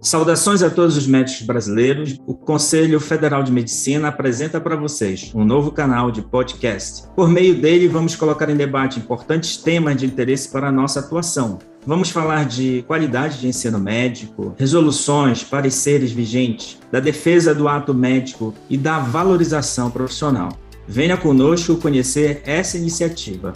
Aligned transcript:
Saudações 0.00 0.62
a 0.62 0.70
todos 0.70 0.96
os 0.96 1.06
médicos 1.06 1.42
brasileiros. 1.42 2.18
O 2.26 2.32
Conselho 2.32 3.00
Federal 3.00 3.42
de 3.42 3.50
Medicina 3.50 4.08
apresenta 4.08 4.60
para 4.60 4.76
vocês 4.76 5.32
um 5.34 5.44
novo 5.44 5.72
canal 5.72 6.10
de 6.10 6.22
podcast. 6.22 7.08
Por 7.16 7.28
meio 7.28 7.60
dele, 7.60 7.88
vamos 7.88 8.14
colocar 8.14 8.48
em 8.48 8.56
debate 8.56 9.00
importantes 9.00 9.56
temas 9.56 9.96
de 9.96 10.06
interesse 10.06 10.48
para 10.50 10.68
a 10.68 10.72
nossa 10.72 11.00
atuação. 11.00 11.58
Vamos 11.84 12.10
falar 12.10 12.46
de 12.46 12.84
qualidade 12.86 13.40
de 13.40 13.48
ensino 13.48 13.78
médico, 13.78 14.54
resoluções, 14.56 15.42
pareceres 15.42 16.12
vigentes, 16.12 16.78
da 16.92 17.00
defesa 17.00 17.54
do 17.54 17.66
ato 17.66 17.92
médico 17.92 18.54
e 18.70 18.78
da 18.78 18.98
valorização 18.98 19.90
profissional. 19.90 20.50
Venha 20.86 21.16
conosco 21.16 21.76
conhecer 21.76 22.40
essa 22.46 22.78
iniciativa. 22.78 23.52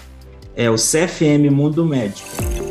É 0.56 0.68
o 0.68 0.74
CFM 0.74 1.50
Mundo 1.50 1.84
Médico. 1.86 2.61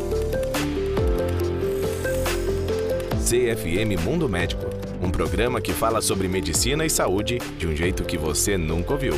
CFM 3.32 3.98
Mundo 4.04 4.28
Médico, 4.28 4.66
um 5.02 5.10
programa 5.10 5.58
que 5.58 5.72
fala 5.72 6.02
sobre 6.02 6.28
medicina 6.28 6.84
e 6.84 6.90
saúde 6.90 7.38
de 7.56 7.66
um 7.66 7.74
jeito 7.74 8.04
que 8.04 8.18
você 8.18 8.58
nunca 8.58 8.92
ouviu. 8.92 9.14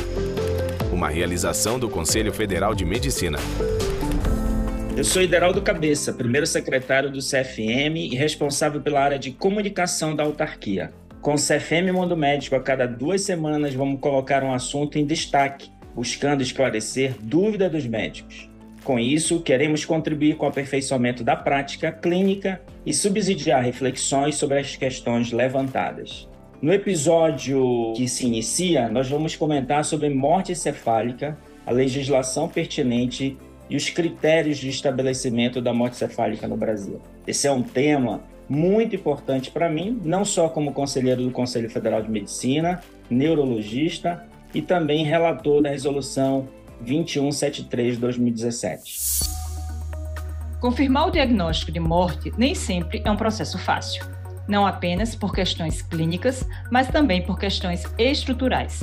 Uma 0.89 1.09
realização 1.09 1.77
do 1.77 1.89
Conselho 1.89 2.31
Federal 2.31 2.73
de 2.73 2.85
Medicina. 2.85 3.37
Eu 4.95 5.03
sou 5.03 5.21
Ideraldo 5.21 5.61
Cabeça, 5.61 6.13
primeiro 6.13 6.47
secretário 6.47 7.11
do 7.11 7.19
CFM 7.19 7.97
e 8.09 8.15
responsável 8.15 8.79
pela 8.79 9.01
área 9.01 9.19
de 9.19 9.31
comunicação 9.31 10.15
da 10.15 10.23
autarquia. 10.23 10.93
Com 11.19 11.33
o 11.33 11.37
CFM 11.37 11.91
Mundo 11.91 12.15
Médico, 12.15 12.55
a 12.55 12.61
cada 12.61 12.87
duas 12.87 13.19
semanas 13.19 13.73
vamos 13.73 13.99
colocar 13.99 14.45
um 14.45 14.53
assunto 14.53 14.97
em 14.97 15.05
destaque, 15.05 15.69
buscando 15.93 16.41
esclarecer 16.41 17.15
dúvidas 17.19 17.69
dos 17.69 17.85
médicos. 17.85 18.49
Com 18.81 18.97
isso, 18.97 19.41
queremos 19.41 19.83
contribuir 19.83 20.37
com 20.37 20.45
o 20.45 20.49
aperfeiçoamento 20.49 21.21
da 21.21 21.35
prática 21.35 21.91
clínica 21.91 22.61
e 22.85 22.93
subsidiar 22.93 23.63
reflexões 23.63 24.35
sobre 24.35 24.59
as 24.59 24.75
questões 24.75 25.31
levantadas. 25.31 26.29
No 26.61 26.73
episódio 26.73 27.93
que 27.95 28.07
se 28.07 28.25
inicia, 28.25 28.87
nós 28.89 29.09
vamos 29.09 29.35
comentar 29.35 29.83
sobre 29.83 30.09
morte 30.09 30.51
encefálica, 30.51 31.37
a 31.65 31.71
legislação 31.71 32.47
pertinente 32.47 33.37
e 33.69 33.75
os 33.75 33.89
critérios 33.89 34.57
de 34.57 34.69
estabelecimento 34.69 35.61
da 35.61 35.73
morte 35.73 35.95
encefálica 35.95 36.47
no 36.47 36.55
Brasil. 36.55 37.01
Esse 37.27 37.47
é 37.47 37.51
um 37.51 37.63
tema 37.63 38.23
muito 38.47 38.95
importante 38.95 39.49
para 39.49 39.69
mim, 39.69 39.99
não 40.03 40.23
só 40.23 40.47
como 40.47 40.71
conselheiro 40.71 41.23
do 41.23 41.31
Conselho 41.31 41.69
Federal 41.69 42.01
de 42.01 42.09
Medicina, 42.09 42.81
neurologista 43.09 44.25
e 44.53 44.61
também 44.61 45.03
relator 45.03 45.61
da 45.61 45.69
resolução 45.69 46.47
2173 46.81 47.95
de 47.95 48.01
2017. 48.01 49.34
Confirmar 50.65 51.09
o 51.09 51.11
diagnóstico 51.11 51.71
de 51.71 51.79
morte 51.79 52.33
nem 52.39 52.55
sempre 52.55 52.99
é 53.05 53.11
um 53.11 53.15
processo 53.15 53.55
fácil, 53.55 54.03
não 54.47 54.65
apenas 54.65 55.15
por 55.15 55.31
questões 55.31 55.83
clínicas, 55.83 56.43
mas 56.71 56.87
também 56.87 57.21
por 57.21 57.37
questões 57.37 57.85
estruturais. 57.99 58.81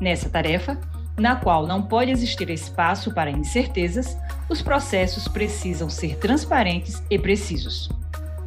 Nessa 0.00 0.30
tarefa, 0.30 0.78
na 1.18 1.34
qual 1.34 1.66
não 1.66 1.82
pode 1.82 2.12
existir 2.12 2.48
espaço 2.50 3.12
para 3.12 3.32
incertezas, 3.32 4.16
os 4.48 4.62
processos 4.62 5.26
precisam 5.26 5.90
ser 5.90 6.18
transparentes 6.18 7.02
e 7.10 7.18
precisos. 7.18 7.88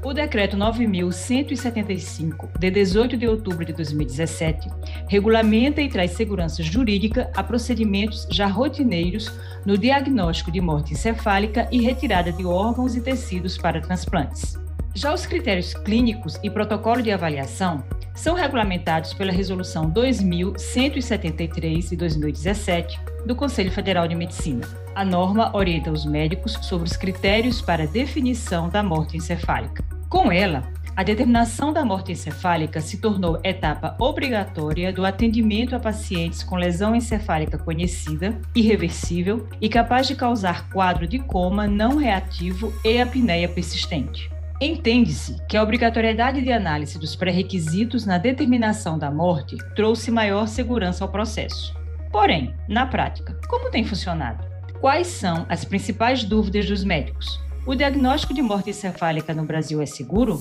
O 0.07 0.13
Decreto 0.13 0.55
9.175, 0.55 2.47
de 2.57 2.71
18 2.71 3.17
de 3.17 3.27
outubro 3.27 3.65
de 3.65 3.73
2017, 3.73 4.69
regulamenta 5.09 5.81
e 5.81 5.89
traz 5.89 6.11
segurança 6.11 6.63
jurídica 6.63 7.29
a 7.35 7.43
procedimentos 7.43 8.25
já 8.31 8.47
rotineiros 8.47 9.29
no 9.65 9.77
diagnóstico 9.77 10.49
de 10.49 10.61
morte 10.61 10.93
encefálica 10.93 11.67
e 11.73 11.81
retirada 11.81 12.31
de 12.31 12.45
órgãos 12.45 12.95
e 12.95 13.01
tecidos 13.01 13.57
para 13.57 13.81
transplantes. 13.81 14.57
Já 14.95 15.13
os 15.13 15.25
critérios 15.25 15.73
clínicos 15.73 16.39
e 16.41 16.49
protocolo 16.49 17.01
de 17.01 17.11
avaliação 17.11 17.83
são 18.15 18.33
regulamentados 18.33 19.13
pela 19.13 19.33
Resolução 19.33 19.89
2173 19.89 21.89
de 21.89 21.97
2017 21.97 22.97
do 23.25 23.35
Conselho 23.35 23.73
Federal 23.73 24.07
de 24.07 24.15
Medicina. 24.15 24.65
A 24.95 25.03
norma 25.03 25.53
orienta 25.53 25.91
os 25.91 26.05
médicos 26.05 26.53
sobre 26.61 26.87
os 26.87 26.95
critérios 26.95 27.61
para 27.61 27.85
definição 27.85 28.69
da 28.69 28.81
morte 28.81 29.17
encefálica. 29.17 29.96
Com 30.09 30.31
ela, 30.31 30.63
a 30.95 31.03
determinação 31.03 31.73
da 31.73 31.83
morte 31.83 32.13
encefálica 32.13 32.79
se 32.79 32.97
tornou 32.97 33.39
etapa 33.43 33.95
obrigatória 33.99 34.91
do 34.91 35.05
atendimento 35.05 35.75
a 35.75 35.79
pacientes 35.79 36.41
com 36.43 36.55
lesão 36.55 36.95
encefálica 36.95 37.57
conhecida, 37.57 38.39
irreversível 38.55 39.47
e 39.59 39.67
capaz 39.67 40.07
de 40.07 40.15
causar 40.15 40.69
quadro 40.69 41.05
de 41.05 41.19
coma 41.19 41.67
não 41.67 41.97
reativo 41.97 42.73
e 42.85 43.01
apneia 43.01 43.49
persistente. 43.49 44.31
Entende-se 44.61 45.35
que 45.47 45.57
a 45.57 45.61
obrigatoriedade 45.61 46.41
de 46.41 46.51
análise 46.51 46.97
dos 46.97 47.15
pré-requisitos 47.15 48.05
na 48.05 48.17
determinação 48.17 48.97
da 48.97 49.11
morte 49.11 49.57
trouxe 49.75 50.09
maior 50.09 50.47
segurança 50.47 51.03
ao 51.03 51.11
processo. 51.11 51.75
Porém, 52.11 52.55
na 52.67 52.87
prática, 52.87 53.37
como 53.47 53.69
tem 53.69 53.83
funcionado? 53.83 54.43
Quais 54.79 55.07
são 55.07 55.45
as 55.49 55.65
principais 55.65 56.23
dúvidas 56.23 56.65
dos 56.65 56.83
médicos? 56.83 57.45
O 57.67 57.75
diagnóstico 57.75 58.33
de 58.33 58.41
morte 58.41 58.69
encefálica 58.69 59.33
no 59.33 59.43
Brasil 59.43 59.81
é 59.81 59.85
seguro? 59.85 60.39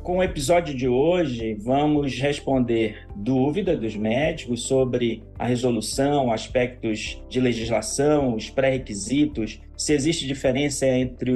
Com 0.00 0.18
o 0.18 0.22
episódio 0.22 0.72
de 0.72 0.86
hoje, 0.86 1.54
vamos 1.54 2.16
responder 2.20 3.04
dúvidas 3.16 3.80
dos 3.80 3.96
médicos 3.96 4.62
sobre 4.62 5.24
a 5.36 5.44
resolução, 5.44 6.30
aspectos 6.30 7.20
de 7.28 7.40
legislação, 7.40 8.36
os 8.36 8.48
pré-requisitos, 8.48 9.60
se 9.76 9.92
existe 9.92 10.24
diferença 10.24 10.86
entre 10.86 11.32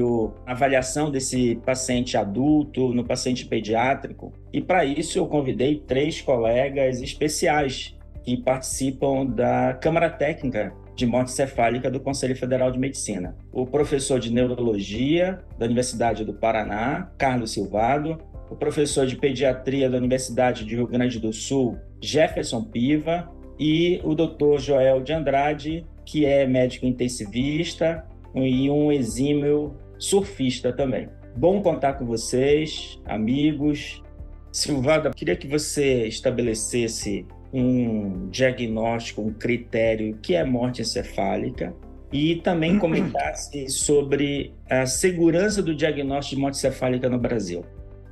a 0.47 0.53
avaliação 0.53 1.11
desse 1.11 1.57
paciente 1.67 2.17
adulto 2.17 2.95
no 2.95 3.03
paciente 3.03 3.47
pediátrico. 3.47 4.33
E 4.53 4.61
para 4.61 4.85
isso 4.85 5.19
eu 5.19 5.27
convidei 5.27 5.83
três 5.89 6.21
colegas 6.21 7.03
especiais 7.03 7.99
que 8.23 8.37
participam 8.37 9.27
da 9.27 9.75
Câmara 9.75 10.09
Técnica 10.09 10.73
de 10.99 11.07
morte 11.07 11.31
cefálica 11.31 11.89
do 11.89 12.01
Conselho 12.01 12.35
Federal 12.35 12.73
de 12.73 12.79
Medicina. 12.79 13.37
O 13.53 13.65
professor 13.65 14.19
de 14.19 14.33
neurologia 14.33 15.39
da 15.57 15.65
Universidade 15.65 16.25
do 16.25 16.35
Paraná, 16.35 17.09
Carlos 17.17 17.53
Silvado, 17.53 18.19
o 18.51 18.57
professor 18.57 19.07
de 19.07 19.15
pediatria 19.15 19.89
da 19.89 19.97
Universidade 19.97 20.65
de 20.65 20.75
Rio 20.75 20.89
Grande 20.89 21.21
do 21.21 21.33
Sul, 21.33 21.79
Jefferson 22.03 22.65
Piva, 22.65 23.31
e 23.61 24.01
o 24.03 24.13
doutor 24.13 24.59
Joel 24.59 25.01
de 25.01 25.13
Andrade, 25.13 25.87
que 26.05 26.27
é 26.27 26.45
médico 26.49 26.85
intensivista 26.85 28.05
e 28.35 28.69
um 28.69 28.91
exímio 28.91 29.77
surfista 30.01 30.73
também. 30.73 31.09
Bom 31.37 31.63
contar 31.63 31.93
com 31.93 32.07
vocês, 32.07 33.01
amigos. 33.05 34.03
Silvada, 34.51 35.11
queria 35.11 35.37
que 35.37 35.47
você 35.47 36.09
estabelecesse 36.09 37.25
um 37.53 38.29
diagnóstico, 38.31 39.23
um 39.23 39.33
critério 39.33 40.19
que 40.23 40.35
é 40.35 40.45
morte 40.45 40.83
encefálica 40.83 41.75
e 42.13 42.37
também 42.37 42.79
comentasse 42.79 43.69
sobre 43.69 44.53
a 44.69 44.87
segurança 44.87 45.63
do 45.63 45.75
diagnóstico 45.75 46.37
de 46.37 46.43
morte 46.43 46.57
encefálica 46.57 47.09
no 47.09 47.19
Brasil. 47.19 47.65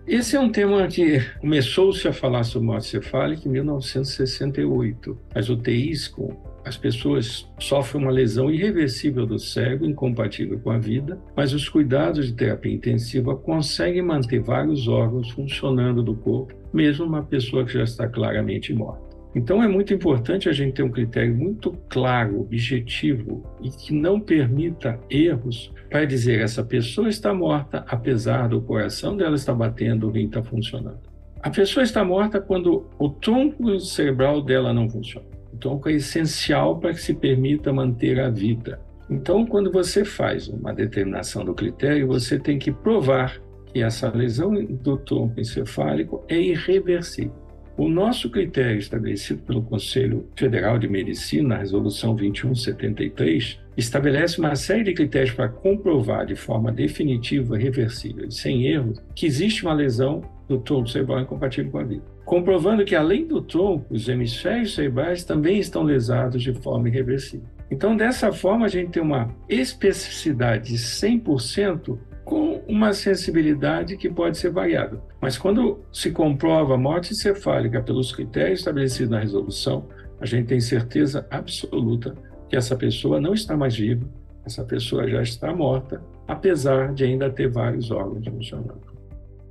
Esse 0.07 0.37
é 0.37 0.41
um 0.41 0.53
tema 0.53 0.87
que 0.87 1.21
começou-se 1.41 2.07
a 2.07 2.13
falar 2.13 2.45
sobre 2.45 2.69
morte 2.69 2.87
cefálica 2.87 3.49
em 3.49 3.51
1968. 3.51 5.19
As 5.35 5.49
UTIs, 5.49 6.07
com 6.07 6.37
as 6.65 6.77
pessoas 6.77 7.49
sofrem 7.59 8.03
uma 8.03 8.13
lesão 8.13 8.51
irreversível 8.51 9.27
do 9.27 9.39
cérebro, 9.39 9.87
incompatível 9.87 10.61
com 10.61 10.71
a 10.71 10.79
vida, 10.79 11.19
mas 11.37 11.53
os 11.53 11.69
cuidados 11.69 12.27
de 12.27 12.35
terapia 12.35 12.73
intensiva 12.73 13.35
conseguem 13.37 14.03
manter 14.03 14.41
vários 14.41 14.87
órgãos 14.87 15.31
funcionando 15.31 16.03
do 16.03 16.15
corpo, 16.15 16.55
mesmo 16.73 17.05
uma 17.05 17.23
pessoa 17.23 17.65
que 17.65 17.73
já 17.73 17.83
está 17.83 18.09
claramente 18.09 18.73
morta. 18.75 19.06
Então 19.37 19.63
é 19.63 19.69
muito 19.69 19.93
importante 19.93 20.49
a 20.49 20.53
gente 20.53 20.77
ter 20.77 20.83
um 20.83 20.91
critério 20.91 21.37
muito 21.37 21.77
claro, 21.91 22.41
objetivo 22.41 23.45
e 23.61 23.69
que 23.69 23.93
não 23.93 24.19
permita 24.19 24.99
erros 25.11 25.71
para 25.91 26.07
dizer 26.07 26.41
essa 26.41 26.65
pessoa 26.65 27.11
está 27.11 27.35
morta 27.35 27.85
apesar 27.87 28.49
do 28.49 28.63
coração 28.63 29.15
dela 29.15 29.37
estar 29.37 29.53
batendo, 29.53 30.09
o 30.09 30.11
rim 30.11 30.25
está 30.25 30.43
funcionando. 30.43 31.01
A 31.43 31.51
pessoa 31.51 31.85
está 31.85 32.03
morta 32.03 32.41
quando 32.41 32.87
o 32.99 33.11
tronco 33.11 33.79
cerebral 33.79 34.41
dela 34.41 34.73
não 34.73 34.89
funciona. 34.89 35.27
O 35.53 35.59
tronco 35.59 35.91
é 35.91 35.93
essencial 35.93 36.79
para 36.79 36.95
que 36.95 37.03
se 37.03 37.13
permita 37.13 37.71
manter 37.75 38.19
a 38.19 38.31
vida. 38.31 38.81
Então, 39.11 39.45
quando 39.45 39.71
você 39.71 40.03
faz 40.03 40.49
uma 40.49 40.73
determinação 40.73 41.45
do 41.45 41.55
critério, 41.55 42.07
você 42.07 42.39
tem 42.39 42.59
que 42.59 42.73
provar 42.73 43.39
que 43.67 43.83
essa 43.83 44.09
lesão 44.09 44.55
do 44.55 44.97
tronco 44.97 45.39
encefálico 45.39 46.25
é 46.27 46.41
irreversível. 46.41 47.46
O 47.79 47.91
nosso 47.91 48.31
critério 48.31 48.79
estabelecido 48.79 49.43
pelo 49.43 49.61
Conselho 49.61 50.27
Federal 50.35 50.79
de 50.79 50.89
Medicina, 50.89 51.57
a 51.57 51.59
Resolução 51.59 52.15
2173, 52.15 53.61
estabelece 53.77 54.39
uma 54.39 54.57
série 54.57 54.85
de 54.85 54.95
critérios 54.95 55.33
para 55.33 55.51
comprovar 55.51 56.25
de 56.25 56.35
forma 56.35 56.73
definitiva, 56.73 57.59
reversível 57.59 58.31
sem 58.31 58.67
erros 58.67 58.99
que 59.15 59.27
existe 59.27 59.63
uma 59.63 59.75
lesão 59.75 60.23
do 60.49 60.59
tronco 60.59 60.89
cerebral 60.89 61.21
incompatível 61.21 61.71
com 61.71 61.79
a 61.79 61.85
vida. 61.85 62.03
Comprovando 62.25 62.83
que, 62.83 62.95
além 62.95 63.27
do 63.27 63.43
tronco, 63.43 63.85
os 63.93 64.09
hemisférios 64.09 64.75
cerebrais 64.75 65.23
também 65.23 65.59
estão 65.59 65.83
lesados 65.83 66.43
de 66.43 66.55
forma 66.55 66.89
irreversível. 66.89 67.47
Então, 67.71 67.95
dessa 67.95 68.33
forma, 68.33 68.65
a 68.65 68.71
gente 68.71 68.93
tem 68.93 69.03
uma 69.03 69.29
especificidade 69.51 70.71
de 70.71 70.79
100% 70.79 71.99
com 72.27 72.61
uma 72.67 72.93
sensibilidade 72.93 73.97
que 73.97 74.11
pode 74.11 74.37
ser 74.37 74.51
variável. 74.51 75.01
Mas 75.21 75.39
quando 75.39 75.79
se 75.93 76.11
comprova 76.11 76.75
a 76.75 76.77
morte 76.77 77.13
encefálica 77.13 77.81
pelos 77.81 78.11
critérios 78.11 78.59
estabelecidos 78.59 79.11
na 79.11 79.21
resolução, 79.21 79.87
a 80.21 80.27
gente 80.27 80.49
tem 80.49 80.61
certeza 80.61 81.25
absoluta 81.31 82.17
que 82.49 82.57
essa 82.57 82.75
pessoa 82.75 83.21
não 83.21 83.33
está 83.33 83.57
mais 83.57 83.77
viva, 83.77 84.05
essa 84.45 84.65
pessoa 84.65 85.09
já 85.09 85.23
está 85.23 85.55
morta, 85.55 86.03
apesar 86.27 86.93
de 86.93 87.05
ainda 87.05 87.31
ter 87.31 87.49
vários 87.49 87.93
órgãos 87.93 88.27
funcionando. 88.27 88.81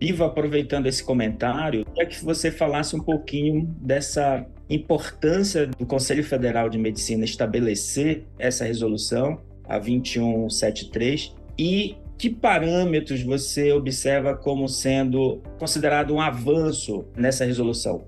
Iva, 0.01 0.25
aproveitando 0.25 0.88
esse 0.88 1.01
comentário, 1.01 1.86
queria 1.86 2.06
que 2.06 2.25
você 2.25 2.51
falasse 2.51 2.94
um 2.94 3.00
pouquinho 3.01 3.74
dessa 3.80 4.45
importância 4.69 5.68
do 5.68 5.86
Conselho 5.86 6.25
Federal 6.25 6.68
de 6.69 6.77
Medicina 6.77 7.24
estabelecer 7.24 8.25
essa 8.38 8.66
resolução, 8.66 9.39
a 9.63 9.80
2173, 9.80 11.33
e 11.57 11.95
que 12.18 12.30
parâmetros 12.30 13.22
você 13.24 13.72
observa 13.72 14.36
como 14.36 14.68
sendo 14.68 15.42
considerado 15.60 16.14
um 16.14 16.22
avanço 16.22 17.06
nessa 17.16 17.46
resolução? 17.46 18.06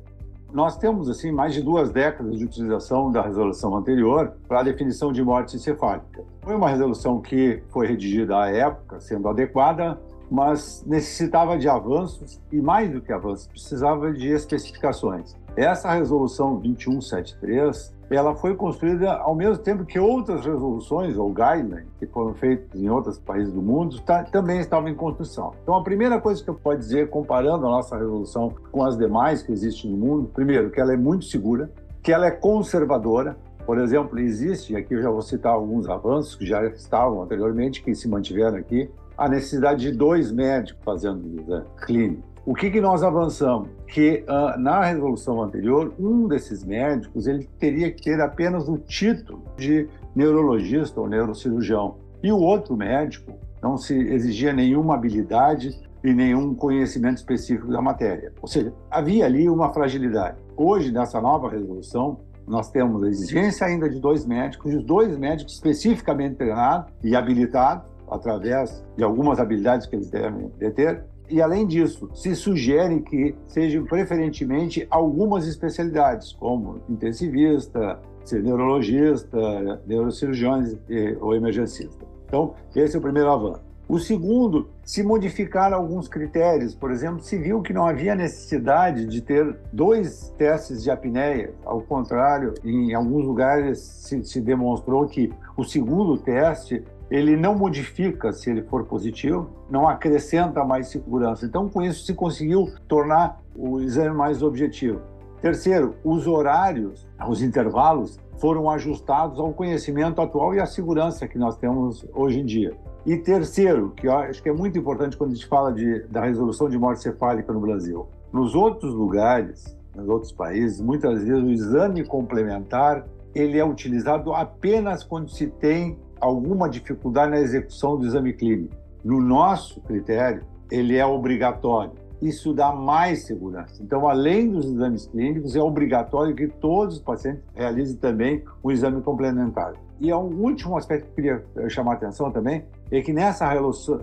Nós 0.54 0.78
temos 0.78 1.10
assim 1.10 1.30
mais 1.32 1.54
de 1.54 1.62
duas 1.62 1.92
décadas 1.92 2.38
de 2.38 2.46
utilização 2.46 3.12
da 3.12 3.22
resolução 3.22 3.76
anterior 3.76 4.34
para 4.48 4.62
a 4.62 4.64
definição 4.64 5.12
de 5.12 5.22
morte 5.22 5.58
encefálica. 5.58 6.24
Foi 6.42 6.56
uma 6.56 6.70
resolução 6.70 7.22
que 7.22 7.62
foi 7.70 7.86
redigida 7.86 8.38
à 8.38 8.50
época, 8.50 9.00
sendo 9.02 9.28
adequada, 9.28 10.00
mas 10.32 10.84
necessitava 10.86 11.58
de 11.58 11.68
avanços 11.68 12.42
e 12.52 12.62
mais 12.62 12.90
do 12.90 13.02
que 13.02 13.12
avanços, 13.12 13.48
precisava 13.48 14.12
de 14.14 14.30
especificações. 14.30 15.36
Essa 15.56 15.92
resolução 15.94 16.58
2173 16.60 17.97
ela 18.16 18.36
foi 18.36 18.56
construída 18.56 19.14
ao 19.14 19.36
mesmo 19.36 19.58
tempo 19.58 19.84
que 19.84 20.00
outras 20.00 20.46
resoluções 20.46 21.18
ou 21.18 21.30
guidelines 21.30 21.88
que 22.00 22.08
foram 22.08 22.34
feitas 22.34 22.80
em 22.80 22.90
outros 22.90 23.20
países 23.20 23.54
do 23.54 23.62
mundo 23.62 24.00
tá, 24.02 24.24
também 24.24 24.60
estavam 24.60 24.88
em 24.88 24.96
construção. 24.96 25.54
Então, 25.62 25.76
a 25.76 25.84
primeira 25.84 26.20
coisa 26.22 26.42
que 26.42 26.50
eu 26.50 26.56
posso 26.56 26.78
dizer, 26.78 27.10
comparando 27.10 27.66
a 27.66 27.70
nossa 27.70 27.98
resolução 27.98 28.54
com 28.72 28.84
as 28.84 28.98
demais 28.98 29.42
que 29.42 29.52
existem 29.52 29.92
no 29.92 29.98
mundo, 29.98 30.30
primeiro, 30.34 30.70
que 30.70 30.80
ela 30.80 30.94
é 30.94 30.98
muito 30.98 31.26
segura, 31.26 31.70
que 32.02 32.12
ela 32.12 32.28
é 32.28 32.32
conservadora. 32.32 33.36
Por 33.66 33.78
exemplo, 33.78 34.18
existe, 34.18 34.76
aqui 34.78 34.94
eu 34.94 35.02
já 35.02 35.10
vou 35.10 35.22
citar 35.22 35.52
alguns 35.52 35.90
avanços 35.90 36.36
que 36.36 36.46
já 36.46 36.66
estavam 36.68 37.22
anteriormente, 37.22 37.84
que 37.84 37.94
se 37.94 38.08
mantiveram 38.08 38.58
aqui, 38.58 38.90
a 39.18 39.28
necessidade 39.28 39.82
de 39.82 39.92
dois 39.92 40.32
médicos 40.32 40.82
fazendo 40.86 41.42
exame 41.42 41.66
clínico 41.82 42.37
o 42.48 42.54
que, 42.56 42.72
que 42.72 42.80
nós 42.80 43.04
avançamos? 43.04 43.68
Que 43.88 44.24
uh, 44.24 44.58
na 44.58 44.82
resolução 44.86 45.42
anterior, 45.42 45.94
um 46.00 46.30
desses 46.30 46.64
médicos 46.64 47.28
ele 47.28 47.44
teria 47.60 47.92
que 47.92 48.02
ter 48.02 48.22
apenas 48.22 48.70
o 48.70 48.78
título 48.78 49.44
de 49.58 49.90
neurologista 50.16 51.02
ou 51.02 51.10
neurocirurgião. 51.10 51.98
E 52.24 52.32
o 52.32 52.40
outro 52.40 52.78
médico 52.78 53.34
não 53.62 53.76
se 53.76 53.94
exigia 53.94 54.54
nenhuma 54.54 54.94
habilidade 54.94 55.78
e 56.02 56.14
nenhum 56.14 56.56
conhecimento 56.56 57.18
específico 57.18 57.70
da 57.70 57.82
matéria. 57.82 58.32
Ou 58.42 58.48
seja, 58.48 58.74
havia 58.90 59.26
ali 59.26 59.50
uma 59.50 59.74
fragilidade. 59.74 60.38
Hoje, 60.56 60.90
nessa 60.90 61.20
nova 61.20 61.50
resolução, 61.50 62.22
nós 62.48 62.72
temos 62.72 63.04
a 63.04 63.10
exigência 63.10 63.68
ainda 63.68 63.90
de 63.90 64.00
dois 64.00 64.26
médicos, 64.26 64.72
e 64.72 64.78
os 64.78 64.86
dois 64.86 65.18
médicos 65.18 65.56
especificamente 65.56 66.36
treinados 66.36 66.94
e 67.04 67.14
habilitados, 67.14 67.92
através 68.10 68.82
de 68.96 69.04
algumas 69.04 69.38
habilidades 69.38 69.86
que 69.86 69.98
eles 69.98 70.10
devem 70.10 70.48
ter, 70.74 71.04
e, 71.30 71.42
além 71.42 71.66
disso, 71.66 72.10
se 72.14 72.36
sugere 72.36 73.02
que 73.02 73.36
sejam 73.46 73.86
preferentemente 73.86 74.88
algumas 74.90 75.48
especialidades, 75.48 76.34
como 76.34 76.82
intensivista, 76.90 78.00
neurologista, 78.32 79.82
neurocirurgiões 79.86 80.76
ou 81.20 81.36
emergencista. 81.36 82.06
Então, 82.26 82.54
esse 82.76 82.96
é 82.96 83.00
o 83.00 83.02
primeiro 83.02 83.32
avanço. 83.32 83.68
O 83.90 84.00
segundo, 84.00 84.68
se 84.84 85.02
modificaram 85.02 85.78
alguns 85.78 86.10
critérios. 86.10 86.76
Por 86.76 86.92
exemplo, 86.92 87.22
se 87.22 87.38
viu 87.38 87.62
que 87.62 87.72
não 87.72 87.88
havia 87.88 88.16
necessidade 88.16 89.06
de 89.06 89.22
ter 89.22 89.58
dois 89.72 90.34
testes 90.38 90.84
de 90.84 90.92
apneia. 90.92 91.54
Ao 91.64 91.82
contrário, 91.82 92.54
em 92.66 92.94
alguns 92.94 93.26
lugares 93.26 93.80
se, 93.80 94.26
se 94.26 94.42
demonstrou 94.42 95.08
que 95.08 95.32
o 95.56 95.64
segundo 95.64 96.18
teste 96.18 96.84
ele 97.10 97.38
não 97.38 97.56
modifica 97.56 98.34
se 98.34 98.50
ele 98.50 98.64
for 98.64 98.86
positivo, 98.86 99.50
não 99.70 99.88
acrescenta 99.88 100.64
mais 100.64 100.90
segurança. 100.90 101.46
Então, 101.46 101.70
com 101.70 101.82
isso, 101.82 102.06
se 102.06 102.14
conseguiu 102.14 102.70
tornar 102.88 103.42
o 103.56 103.80
exame 103.80 104.16
mais 104.16 104.44
objetivo. 104.44 105.02
Terceiro, 105.42 105.96
os 106.04 106.28
horários, 106.28 107.08
os 107.28 107.42
intervalos, 107.42 108.20
foram 108.40 108.70
ajustados 108.70 109.40
ao 109.40 109.54
conhecimento 109.54 110.22
atual 110.22 110.54
e 110.54 110.60
à 110.60 110.66
segurança 110.66 111.28
que 111.28 111.38
nós 111.38 111.58
temos 111.58 112.06
hoje 112.14 112.40
em 112.40 112.46
dia. 112.46 112.76
E 113.06 113.16
terceiro, 113.18 113.92
que 113.96 114.08
eu 114.08 114.14
acho 114.14 114.44
que 114.44 114.50
é 114.50 114.54
muito 114.54 114.78
importante 114.78 115.16
quando 115.16 115.32
a 115.32 115.34
gente 115.34 115.48
fala 115.48 115.72
de, 115.72 116.04
da 116.08 116.26
resolução 116.26 116.68
de 116.68 116.78
morte 116.78 117.02
cefálica 117.02 117.54
no 117.54 117.60
Brasil. 117.60 118.08
Nos 118.34 118.54
outros 118.54 118.94
lugares, 118.94 119.78
nos 119.96 120.10
outros 120.10 120.32
países, 120.32 120.82
muitas 120.82 121.24
vezes 121.24 121.42
o 121.42 121.50
exame 121.50 122.04
complementar 122.04 123.06
ele 123.34 123.60
é 123.60 123.66
utilizado 123.66 124.34
apenas 124.34 125.04
quando 125.04 125.30
se 125.30 125.48
tem 125.48 125.98
alguma 126.20 126.70
dificuldade 126.70 127.32
na 127.32 127.40
execução 127.40 127.98
do 127.98 128.06
exame 128.06 128.34
clínico. 128.34 128.76
No 129.04 129.22
nosso 129.22 129.82
critério, 129.82 130.44
ele 130.72 130.98
é 130.98 131.06
obrigatório. 131.06 131.92
Isso 132.22 132.54
dá 132.54 132.72
mais 132.72 133.26
segurança. 133.26 133.82
Então, 133.82 134.08
além 134.08 134.50
dos 134.50 134.66
exames 134.66 135.06
clínicos, 135.06 135.56
é 135.56 135.62
obrigatório 135.62 136.36
que 136.36 136.48
todos 136.48 136.96
os 136.96 137.02
pacientes 137.02 137.44
realizem 137.54 137.96
também 137.96 138.44
um 138.64 138.72
exame 138.72 139.02
complementar. 139.02 139.74
E 140.00 140.12
um 140.14 140.42
último 140.42 140.78
aspecto 140.78 141.08
que 141.10 141.16
queria 141.16 141.44
chamar 141.70 141.94
a 141.94 141.96
atenção 141.96 142.32
também 142.32 142.66
é 142.92 143.02
que 143.02 143.14
nessa 143.14 143.48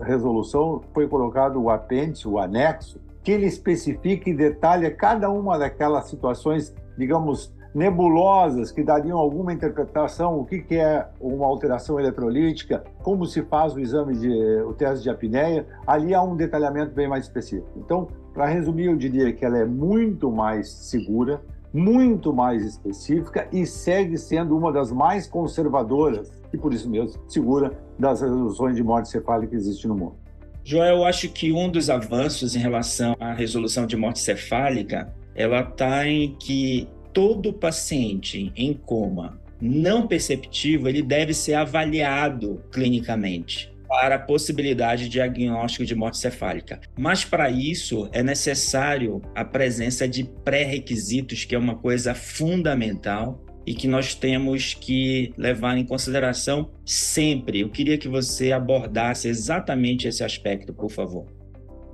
resolução 0.03 0.81
foi 0.93 1.07
colocado 1.07 1.61
o 1.61 1.69
apêndice, 1.69 2.27
o 2.27 2.39
anexo, 2.39 2.99
que 3.23 3.31
ele 3.31 3.47
especifica 3.47 4.29
e 4.29 4.33
detalha 4.33 4.91
cada 4.91 5.29
uma 5.29 5.57
daquelas 5.57 6.07
situações, 6.09 6.73
digamos, 6.97 7.53
nebulosas 7.75 8.71
que 8.71 8.81
dariam 8.81 9.17
alguma 9.17 9.51
interpretação, 9.51 10.39
o 10.39 10.45
que, 10.45 10.59
que 10.59 10.75
é 10.75 11.05
uma 11.19 11.45
alteração 11.45 11.99
eletrolítica, 11.99 12.81
como 13.03 13.25
se 13.25 13.41
faz 13.43 13.73
o 13.73 13.79
exame 13.81 14.17
de 14.17 14.61
o 14.61 14.73
teste 14.73 15.03
de 15.03 15.09
apneia, 15.09 15.67
ali 15.85 16.13
há 16.13 16.23
um 16.23 16.37
detalhamento 16.37 16.95
bem 16.95 17.05
mais 17.05 17.25
específico. 17.25 17.67
Então, 17.75 18.07
para 18.33 18.45
resumir, 18.45 18.85
eu 18.85 18.95
diria 18.95 19.33
que 19.33 19.43
ela 19.43 19.57
é 19.57 19.65
muito 19.65 20.31
mais 20.31 20.69
segura, 20.69 21.41
muito 21.73 22.33
mais 22.33 22.63
específica 22.63 23.49
e 23.51 23.65
segue 23.65 24.17
sendo 24.17 24.57
uma 24.57 24.71
das 24.71 24.93
mais 24.93 25.27
conservadoras 25.27 26.31
e 26.53 26.57
por 26.57 26.73
isso 26.73 26.89
mesmo 26.89 27.19
segura 27.27 27.73
das 27.99 28.21
resoluções 28.21 28.77
de 28.77 28.83
morte 28.83 29.09
cefálica 29.09 29.49
que 29.49 29.57
existe 29.57 29.85
no 29.85 29.95
mundo. 29.95 30.15
Joel, 30.63 30.97
eu 30.97 31.05
acho 31.05 31.27
que 31.29 31.51
um 31.51 31.69
dos 31.69 31.89
avanços 31.89 32.55
em 32.55 32.59
relação 32.59 33.17
à 33.19 33.33
resolução 33.33 33.85
de 33.85 33.97
morte 33.97 34.19
cefálica, 34.19 35.13
ela 35.35 35.59
está 35.59 36.07
em 36.07 36.33
que 36.35 36.87
todo 37.15 37.53
paciente 37.53 38.51
em 38.57 38.73
coma 38.73 39.39
não 39.61 40.05
perceptivo, 40.05 40.89
ele 40.89 41.01
deve 41.01 41.33
ser 41.33 41.53
avaliado 41.53 42.61
clinicamente 42.69 43.73
para 43.87 44.15
a 44.15 44.19
possibilidade 44.19 45.03
de 45.03 45.11
diagnóstico 45.11 45.85
de 45.85 45.95
morte 45.95 46.17
cefálica. 46.17 46.81
Mas 46.97 47.23
para 47.23 47.49
isso 47.49 48.09
é 48.11 48.21
necessário 48.21 49.21
a 49.33 49.45
presença 49.45 50.05
de 50.05 50.25
pré-requisitos, 50.25 51.45
que 51.45 51.55
é 51.55 51.57
uma 51.57 51.75
coisa 51.75 52.13
fundamental 52.13 53.41
e 53.65 53.73
que 53.73 53.87
nós 53.87 54.13
temos 54.13 54.73
que 54.73 55.33
levar 55.37 55.77
em 55.77 55.85
consideração 55.85 56.69
sempre. 56.85 57.61
Eu 57.61 57.69
queria 57.69 57.97
que 57.97 58.09
você 58.09 58.51
abordasse 58.51 59.29
exatamente 59.29 60.05
esse 60.05 60.21
aspecto, 60.21 60.73
por 60.73 60.91
favor. 60.91 61.25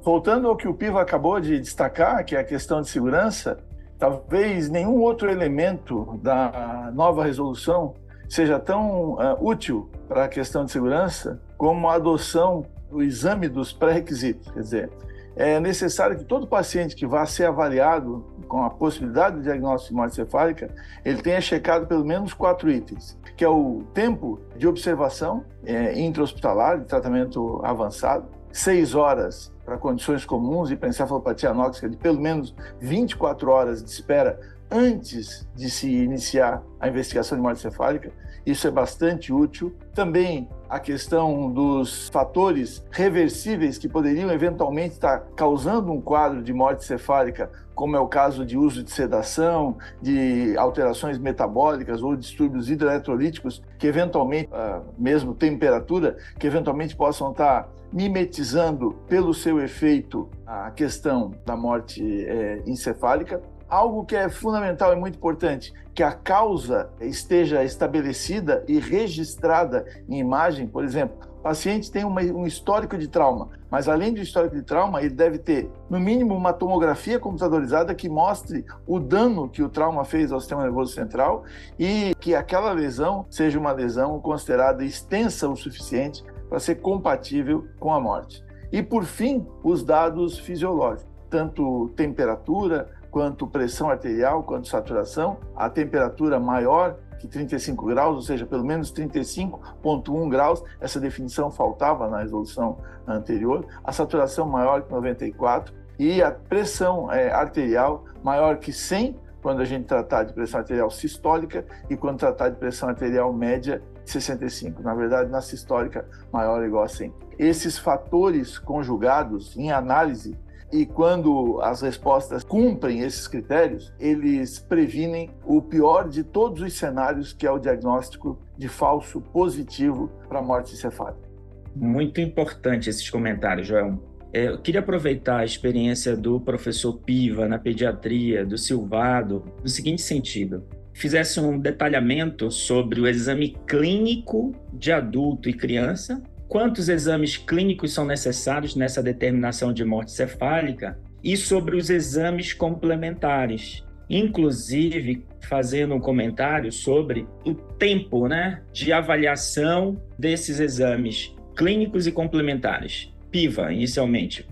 Voltando 0.04 0.48
ao 0.48 0.58
que 0.58 0.68
o 0.68 0.74
Piva 0.74 1.00
acabou 1.00 1.40
de 1.40 1.60
destacar, 1.60 2.26
que 2.26 2.36
é 2.36 2.40
a 2.40 2.44
questão 2.44 2.82
de 2.82 2.90
segurança, 2.90 3.60
Talvez 4.02 4.68
nenhum 4.68 5.00
outro 5.00 5.30
elemento 5.30 6.20
da 6.24 6.90
nova 6.92 7.24
resolução 7.24 7.94
seja 8.28 8.60
tão 8.60 9.12
uh, 9.14 9.38
útil 9.40 9.92
para 10.08 10.24
a 10.24 10.28
questão 10.28 10.66
de 10.66 10.72
segurança 10.72 11.40
como 11.56 11.88
a 11.88 11.94
adoção 11.94 12.66
do 12.90 13.04
exame 13.04 13.48
dos 13.48 13.72
pré-requisitos. 13.72 14.50
Quer 14.50 14.60
dizer, 14.60 14.90
é 15.36 15.60
necessário 15.60 16.18
que 16.18 16.24
todo 16.24 16.48
paciente 16.48 16.96
que 16.96 17.06
vá 17.06 17.28
ser 17.28 17.46
avaliado 17.46 18.26
com 18.48 18.64
a 18.64 18.72
possibilidade 18.72 19.36
de 19.36 19.44
diagnóstico 19.44 19.94
de 19.94 19.98
morte 19.98 20.16
cefálica, 20.16 20.74
ele 21.06 21.22
tenha 21.22 21.40
checado 21.40 21.86
pelo 21.86 22.04
menos 22.04 22.34
quatro 22.34 22.72
itens, 22.72 23.16
que 23.38 23.46
é 23.46 23.50
o 23.50 23.84
tempo 23.94 24.40
de 24.58 24.68
observação 24.68 25.46
é, 25.64 26.00
intra-hospitalar, 26.00 26.80
de 26.80 26.86
tratamento 26.86 27.62
avançado, 27.64 28.26
seis 28.52 28.96
horas 28.96 29.51
para 29.66 29.78
condições 29.78 30.26
comuns 30.26 30.72
e 30.72 30.76
para 30.76 30.90
encefalopatia 30.90 31.50
anóxica 31.50 31.90
de 31.90 31.98
pelo 31.98 32.20
menos 32.20 32.56
24 32.80 33.50
horas 33.52 33.84
de 33.84 33.90
espera 33.90 34.40
antes 34.72 35.48
de 35.54 35.70
se 35.70 35.92
iniciar 35.92 36.64
a 36.80 36.88
investigação 36.88 37.38
de 37.38 37.42
morte 37.42 37.60
cefálica. 37.60 38.12
Isso 38.46 38.68
é 38.68 38.72
bastante 38.72 39.32
útil. 39.32 39.76
Também 39.94 40.50
a 40.70 40.80
questão 40.80 41.52
dos 41.52 42.10
fatores 42.10 42.84
reversíveis 42.90 43.78
que 43.78 43.90
poderiam 43.90 44.32
eventualmente 44.32 44.94
estar 44.94 45.20
causando 45.36 45.92
um 45.92 46.02
quadro 46.02 46.42
de 46.42 46.54
morte 46.54 46.86
cefálica, 46.86 47.52
como 47.82 47.96
é 47.96 48.00
o 48.00 48.08
caso 48.08 48.46
de 48.46 48.56
uso 48.56 48.84
de 48.84 48.92
sedação, 48.92 49.76
de 50.00 50.56
alterações 50.56 51.18
metabólicas 51.18 52.04
ou 52.04 52.16
distúrbios 52.16 52.70
hidroeletrolíticos, 52.70 53.60
que 53.80 53.88
eventualmente, 53.88 54.52
mesmo 55.00 55.34
temperatura, 55.34 56.16
que 56.38 56.46
eventualmente 56.46 56.96
possam 56.96 57.32
estar 57.32 57.68
mimetizando 57.92 58.92
pelo 59.08 59.34
seu 59.34 59.60
efeito 59.60 60.30
a 60.46 60.70
questão 60.70 61.34
da 61.44 61.58
morte 61.58 62.04
é, 62.24 62.62
encefálica. 62.68 63.42
Algo 63.68 64.06
que 64.06 64.16
é 64.16 64.30
fundamental 64.30 64.94
e 64.94 64.96
muito 64.96 65.16
importante, 65.16 65.74
que 65.96 66.04
a 66.04 66.12
causa 66.12 66.88
esteja 67.00 67.64
estabelecida 67.64 68.64
e 68.68 68.78
registrada 68.78 69.88
em 70.08 70.20
imagem, 70.20 70.68
por 70.68 70.84
exemplo, 70.84 71.31
paciente 71.42 71.92
tem 71.92 72.04
uma, 72.04 72.22
um 72.22 72.46
histórico 72.46 72.98
de 72.98 73.08
trauma, 73.08 73.50
mas 73.70 73.88
além 73.88 74.14
do 74.14 74.22
histórico 74.22 74.56
de 74.56 74.62
trauma, 74.62 75.02
ele 75.02 75.14
deve 75.14 75.38
ter, 75.38 75.70
no 75.90 76.00
mínimo, 76.00 76.36
uma 76.36 76.54
tomografia 76.54 77.20
computadorizada 77.20 77.94
que 77.96 78.08
mostre 78.08 78.66
o 78.86 79.00
dano 79.00 79.50
que 79.50 79.64
o 79.64 79.70
trauma 79.70 80.06
fez 80.06 80.32
ao 80.32 80.40
sistema 80.40 80.64
nervoso 80.64 80.94
central 80.94 81.44
e 81.78 82.16
que 82.20 82.36
aquela 82.36 82.72
lesão 82.72 83.26
seja 83.30 83.60
uma 83.60 83.72
lesão 83.72 84.20
considerada 84.20 84.84
extensa 84.84 85.50
o 85.50 85.56
suficiente 85.56 86.24
para 86.50 86.60
ser 86.60 86.76
compatível 86.76 87.68
com 87.80 87.94
a 87.94 88.00
morte. 88.00 88.44
E, 88.72 88.82
por 88.82 89.04
fim, 89.04 89.46
os 89.64 89.84
dados 89.84 90.38
fisiológicos, 90.40 91.12
tanto 91.30 91.90
temperatura, 91.96 92.90
quanto 93.10 93.46
pressão 93.46 93.90
arterial, 93.90 94.44
quanto 94.44 94.68
saturação, 94.68 95.38
a 95.56 95.70
temperatura 95.70 96.40
maior 96.40 96.98
que 97.22 97.28
35 97.28 97.86
graus, 97.86 98.16
ou 98.16 98.22
seja, 98.22 98.46
pelo 98.46 98.66
menos 98.66 98.92
35,1 98.92 100.30
graus, 100.30 100.64
essa 100.80 101.00
definição 101.00 101.52
faltava 101.52 102.10
na 102.10 102.20
resolução 102.20 102.80
anterior, 103.08 103.66
a 103.84 103.92
saturação 103.92 104.48
maior 104.48 104.82
que 104.82 104.92
94 104.92 105.74
e 106.00 106.22
a 106.22 106.32
pressão 106.32 107.12
é, 107.12 107.32
arterial 107.32 108.06
maior 108.24 108.58
que 108.58 108.74
100, 108.74 109.16
quando 109.42 109.62
a 109.62 109.66
gente 109.66 109.86
tratar 109.86 110.24
de 110.24 110.34
pressão 110.34 110.60
arterial 110.60 110.90
sistólica 110.90 111.66
e 111.90 111.96
quando 111.96 112.18
tratar 112.18 112.50
de 112.50 112.58
pressão 112.58 112.90
arterial 112.90 113.32
média 113.32 113.82
65. 114.04 114.82
Na 114.82 114.94
verdade, 114.94 115.30
na 115.30 115.42
sistólica, 115.42 116.08
maior 116.32 116.60
ou 116.60 116.66
igual 116.66 116.84
a 116.84 116.88
100. 116.88 117.14
Esses 117.38 117.78
fatores 117.78 118.60
conjugados 118.60 119.56
em 119.58 119.72
análise 119.72 120.38
e 120.72 120.86
quando 120.86 121.60
as 121.62 121.82
respostas 121.82 122.44
cumprem 122.44 123.00
esses 123.02 123.28
critérios, 123.28 123.94
eles 124.00 124.60
previnem 124.60 125.30
o 125.46 125.62
pior 125.62 126.08
de 126.08 126.24
todos 126.24 126.62
os 126.62 126.74
cenários, 126.74 127.34
que 127.34 127.46
é 127.46 127.52
o 127.52 127.60
diagnóstico 127.60 128.40
de 128.58 128.70
falso 128.70 129.20
positivo 129.20 130.10
para 130.30 130.42
morte 130.42 130.74
encefálica. 130.74 131.30
Muito 131.76 132.22
importante 132.22 132.90
esses 132.90 133.10
comentários, 133.10 133.68
Joel. 133.68 134.02
É, 134.34 134.48
eu 134.48 134.60
queria 134.60 134.80
aproveitar 134.80 135.40
a 135.40 135.46
experiência 135.46 136.16
do 136.16 136.40
professor 136.40 136.94
Piva 137.00 137.48
na 137.48 137.60
pediatria, 137.60 138.46
do 138.46 138.58
Silvado, 138.58 139.44
no 139.62 139.68
seguinte 139.68 140.02
sentido: 140.02 140.64
fizesse 140.94 141.40
um 141.40 141.60
detalhamento 141.60 142.50
sobre 142.50 143.02
o 143.02 143.08
exame 143.08 143.58
clínico 143.68 144.54
de 144.74 144.92
adulto 144.92 145.50
e 145.50 145.54
criança 145.54 146.22
quantos 146.52 146.90
exames 146.90 147.38
clínicos 147.38 147.94
são 147.94 148.06
necessários 148.06 148.76
nessa 148.76 149.02
determinação 149.02 149.72
de 149.72 149.86
morte 149.86 150.12
cefálica 150.12 151.00
e 151.24 151.38
sobre 151.38 151.78
os 151.78 151.90
exames 151.90 152.54
complementares. 152.54 153.86
Inclusive, 154.10 155.26
fazendo 155.48 155.96
um 155.96 156.00
comentário 156.02 156.70
sobre 156.70 157.26
o 157.46 157.54
tempo 157.54 158.28
né, 158.28 158.62
de 158.74 158.92
avaliação 158.92 159.96
desses 160.20 160.60
exames 160.60 161.34
clínicos 161.56 162.06
e 162.06 162.12
complementares. 162.12 163.14
PIVA, 163.32 163.72
inicialmente. 163.72 164.46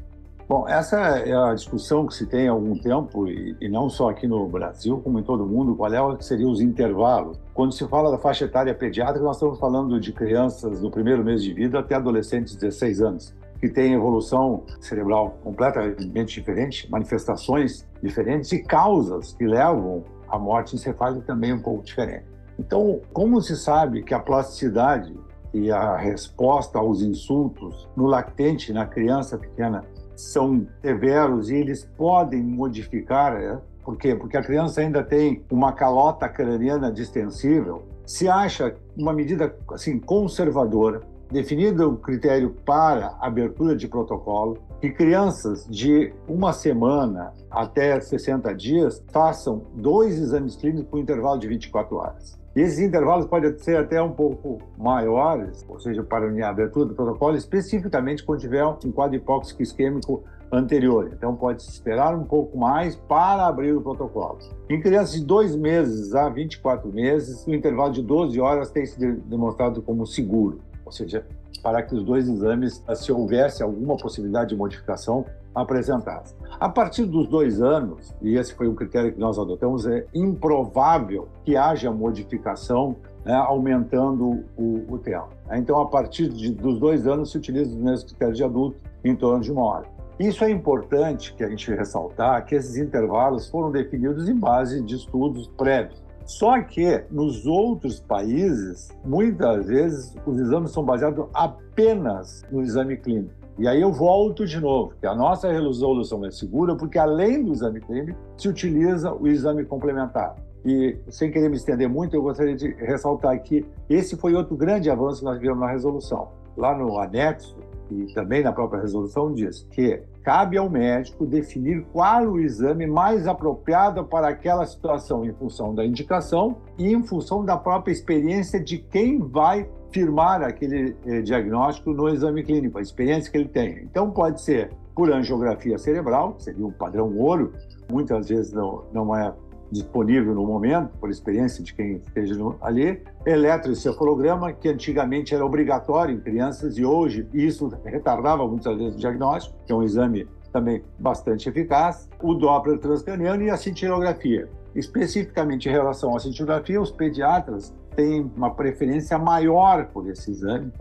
Bom, 0.50 0.68
essa 0.68 0.98
é 0.98 1.32
a 1.32 1.54
discussão 1.54 2.08
que 2.08 2.14
se 2.16 2.26
tem 2.26 2.48
há 2.48 2.52
algum 2.52 2.74
tempo, 2.74 3.28
e, 3.28 3.56
e 3.62 3.70
não 3.70 3.88
só 3.88 4.10
aqui 4.10 4.26
no 4.28 4.48
Brasil, 4.48 5.00
como 5.00 5.20
em 5.20 5.24
todo 5.24 5.46
mundo, 5.46 5.76
qual 5.76 5.94
é 5.94 6.18
que 6.18 6.26
seriam 6.26 6.50
os 6.50 6.60
intervalos. 6.60 7.40
Quando 7.54 7.72
se 7.72 7.88
fala 7.88 8.10
da 8.10 8.18
faixa 8.18 8.46
etária 8.46 8.74
pediátrica, 8.74 9.24
nós 9.24 9.36
estamos 9.36 9.60
falando 9.60 10.00
de 10.00 10.12
crianças 10.12 10.82
do 10.82 10.90
primeiro 10.90 11.24
mês 11.24 11.44
de 11.44 11.54
vida 11.54 11.78
até 11.78 11.94
adolescentes 11.94 12.54
de 12.54 12.62
16 12.62 13.00
anos, 13.00 13.36
que 13.60 13.70
têm 13.70 13.94
evolução 13.94 14.64
cerebral 14.82 15.38
completamente 15.44 16.40
diferente, 16.40 16.90
manifestações 16.90 17.88
diferentes 18.02 18.52
e 18.52 18.64
causas 18.64 19.34
que 19.34 19.46
levam 19.46 20.04
à 20.28 20.40
morte 20.40 20.76
encefálica 20.76 21.28
também 21.28 21.54
um 21.54 21.62
pouco 21.62 21.84
diferente. 21.84 22.26
Então, 22.58 23.00
como 23.14 23.40
se 23.40 23.56
sabe 23.56 24.02
que 24.02 24.16
a 24.16 24.20
plasticidade 24.20 25.16
e 25.54 25.72
a 25.72 25.96
resposta 25.96 26.80
aos 26.80 27.04
insultos 27.04 27.88
no 27.96 28.08
lactente, 28.08 28.74
na 28.74 28.88
criança 28.88 29.38
pequena, 29.38 29.84
são 30.20 30.68
severos 30.82 31.50
e 31.50 31.56
eles 31.56 31.86
podem 31.98 32.42
modificar, 32.42 33.34
né? 33.40 33.60
por 33.90 33.98
quê? 33.98 34.14
Porque 34.14 34.38
a 34.38 34.44
criança 34.44 34.82
ainda 34.82 35.02
tem 35.02 35.44
uma 35.50 35.72
calota 35.72 36.30
craniana 36.30 36.92
distensível. 36.92 37.88
Se 38.06 38.28
acha 38.28 38.76
uma 38.96 39.12
medida 39.12 39.56
assim 39.72 39.98
conservadora, 39.98 41.02
definido 41.32 41.90
o 41.90 41.98
critério 41.98 42.56
para 42.66 43.16
abertura 43.20 43.76
de 43.76 43.88
protocolo, 43.88 44.58
que 44.82 44.90
crianças 44.90 45.68
de 45.70 46.14
uma 46.28 46.54
semana 46.54 47.34
até 47.52 48.00
60 48.00 48.54
dias 48.56 49.04
façam 49.12 49.64
dois 49.76 50.18
exames 50.18 50.56
clínicos 50.56 50.90
por 50.90 51.00
intervalo 51.00 51.40
de 51.40 51.48
24 51.48 51.96
horas. 51.96 52.40
E 52.56 52.62
esses 52.62 52.80
intervalos 52.80 53.28
podem 53.28 53.56
ser 53.60 53.78
até 53.78 54.02
um 54.02 54.12
pouco 54.12 54.58
maiores, 54.78 55.64
ou 55.70 55.80
seja, 55.80 56.04
para 56.04 56.26
a 56.26 56.50
abertura 56.50 56.88
do 56.88 56.96
protocolo, 56.96 57.36
especificamente 57.36 58.24
quando 58.24 58.40
tiver 58.40 58.66
um 58.66 58.92
quadro 58.92 59.16
hipóxico 59.16 59.62
isquêmico 59.62 60.24
anterior. 60.52 61.12
Então, 61.14 61.36
pode-se 61.36 61.70
esperar 61.70 62.16
um 62.16 62.24
pouco 62.24 62.58
mais 62.58 62.96
para 62.96 63.46
abrir 63.46 63.76
o 63.76 63.82
protocolo. 63.82 64.40
Em 64.68 64.82
crianças 64.82 65.14
de 65.14 65.24
2 65.24 65.56
meses 65.56 66.16
a 66.16 66.28
24 66.28 66.92
meses, 66.92 67.46
o 67.46 67.54
intervalo 67.54 67.94
de 67.94 68.02
12 68.02 68.42
horas 68.42 68.72
tem 68.72 68.86
sido 68.86 69.22
demonstrado 69.22 69.82
como 69.84 70.08
seguro, 70.08 70.60
ou 70.90 70.92
seja, 70.92 71.24
para 71.62 71.84
que 71.84 71.94
os 71.94 72.04
dois 72.04 72.28
exames, 72.28 72.84
se 72.96 73.12
houvesse 73.12 73.62
alguma 73.62 73.96
possibilidade 73.96 74.50
de 74.50 74.56
modificação, 74.56 75.24
apresentados. 75.54 76.36
A 76.60 76.68
partir 76.68 77.06
dos 77.06 77.28
dois 77.28 77.62
anos, 77.62 78.14
e 78.22 78.36
esse 78.36 78.54
foi 78.54 78.68
um 78.68 78.76
critério 78.76 79.12
que 79.12 79.20
nós 79.20 79.38
adotamos, 79.38 79.86
é 79.86 80.06
improvável 80.14 81.28
que 81.44 81.56
haja 81.56 81.92
modificação 81.92 82.96
né, 83.24 83.34
aumentando 83.34 84.44
o, 84.58 84.86
o 84.90 84.98
tempo. 84.98 85.30
Então, 85.52 85.80
a 85.80 85.88
partir 85.88 86.30
de, 86.30 86.52
dos 86.52 86.80
dois 86.80 87.06
anos, 87.06 87.32
se 87.32 87.38
utiliza 87.38 87.70
os 87.70 87.76
mesmos 87.76 88.04
critérios 88.04 88.38
de 88.38 88.44
adulto, 88.44 88.78
em 89.04 89.16
torno 89.16 89.42
de 89.44 89.52
uma 89.52 89.64
hora. 89.64 89.86
Isso 90.20 90.44
é 90.44 90.50
importante 90.50 91.34
que 91.34 91.44
a 91.44 91.50
gente 91.50 91.72
ressaltar 91.74 92.46
que 92.46 92.56
esses 92.56 92.78
intervalos 92.78 93.48
foram 93.48 93.72
definidos 93.72 94.28
em 94.28 94.36
base 94.36 94.82
de 94.82 94.96
estudos 94.96 95.48
prévios. 95.48 96.04
Só 96.30 96.62
que 96.62 97.06
nos 97.10 97.48
outros 97.48 98.00
países, 98.00 98.90
muitas 99.04 99.66
vezes, 99.66 100.16
os 100.28 100.40
exames 100.40 100.70
são 100.70 100.86
baseados 100.86 101.26
apenas 101.34 102.46
no 102.52 102.62
exame 102.62 102.98
clínico. 102.98 103.34
E 103.58 103.68
aí 103.68 103.82
eu 103.82 103.92
volto 103.92 104.46
de 104.46 104.60
novo, 104.62 104.94
que 105.02 105.08
a 105.08 105.16
nossa 105.16 105.52
resolução 105.52 106.24
é 106.24 106.30
segura 106.30 106.76
porque 106.76 107.00
além 107.00 107.44
do 107.44 107.52
exame 107.52 107.82
clínico, 107.82 108.20
se 108.38 108.48
utiliza 108.48 109.12
o 109.12 109.28
exame 109.28 109.66
complementar. 109.66 110.36
E 110.64 111.00
sem 111.10 111.32
querer 111.32 111.50
me 111.50 111.56
estender 111.56 111.90
muito, 111.90 112.16
eu 112.16 112.22
gostaria 112.22 112.56
de 112.56 112.76
ressaltar 112.76 113.42
que 113.42 113.66
esse 113.90 114.16
foi 114.16 114.36
outro 114.36 114.56
grande 114.56 114.88
avanço 114.88 115.22
que 115.22 115.26
nós 115.26 115.40
vimos 115.40 115.58
na 115.58 115.72
resolução. 115.72 116.28
Lá 116.56 116.78
no 116.78 117.00
anexo, 117.00 117.58
e 117.90 118.06
também 118.14 118.44
na 118.44 118.54
própria 118.54 118.82
resolução, 118.82 119.34
diz 119.34 119.68
que 119.72 120.00
cabe 120.30 120.60
ao 120.60 120.70
médico 120.70 121.26
definir 121.26 121.84
qual 121.92 122.24
o 122.24 122.40
exame 122.40 122.86
mais 122.86 123.26
apropriado 123.26 124.06
para 124.06 124.28
aquela 124.28 124.64
situação, 124.64 125.26
em 125.26 125.34
função 125.34 125.74
da 125.74 125.84
indicação 125.84 126.58
e 126.78 126.94
em 126.94 127.02
função 127.02 127.44
da 127.44 127.58
própria 127.58 127.92
experiência 127.92 128.60
de 128.60 128.78
quem 128.78 129.18
vai 129.18 129.68
firmar 129.90 130.44
aquele 130.44 130.96
eh, 131.04 131.22
diagnóstico 131.24 131.94
no 131.94 132.08
exame 132.08 132.44
clínico, 132.44 132.78
a 132.78 132.82
experiência 132.82 133.32
que 133.32 133.40
ele 133.40 133.50
tem. 133.50 133.80
Então, 133.80 134.12
pode 134.12 134.40
ser 134.44 134.70
por 134.94 135.12
angiografia 135.12 135.80
cerebral, 135.80 136.36
seria 136.38 136.64
um 136.64 136.72
padrão 136.72 137.12
ouro, 137.18 137.52
muitas 137.92 138.30
vezes 138.30 138.54
não, 138.54 138.84
não 138.94 139.16
é 139.16 139.34
disponível 139.72 140.34
no 140.34 140.46
momento, 140.46 140.90
por 141.00 141.10
experiência 141.10 141.64
de 141.64 141.74
quem 141.74 141.98
esteja 141.98 142.36
ali, 142.62 143.02
eletroencefalograma, 143.26 144.54
que 144.54 144.70
antigamente 144.70 145.36
era 145.36 145.46
obrigatório 145.46 146.16
em 146.16 146.20
crianças 146.20 146.78
e 146.78 146.86
hoje 146.86 147.28
isso 147.34 147.68
retardava 147.84 148.48
muitas 148.48 148.78
vezes 148.78 148.96
o 148.96 148.98
diagnóstico, 148.98 149.56
que 149.66 149.72
é 149.72 149.76
um 149.76 149.84
exame 149.84 150.28
também 150.52 150.84
bastante 150.98 151.48
eficaz, 151.48 152.10
o 152.22 152.34
Doppler 152.34 152.80
transcraniano 152.80 153.44
e 153.44 153.50
a 153.50 153.58
cintilografia. 153.58 154.50
Especificamente 154.76 155.68
em 155.68 155.72
relação 155.72 156.16
à 156.16 156.20
cintilografia, 156.20 156.82
os 156.82 156.92
pediatras 156.92 157.74
tem 157.96 158.32
uma 158.36 158.54
preferência 158.54 159.18
maior 159.18 159.88
por 159.88 160.10
esse 160.10 160.32
exame, 160.32 160.72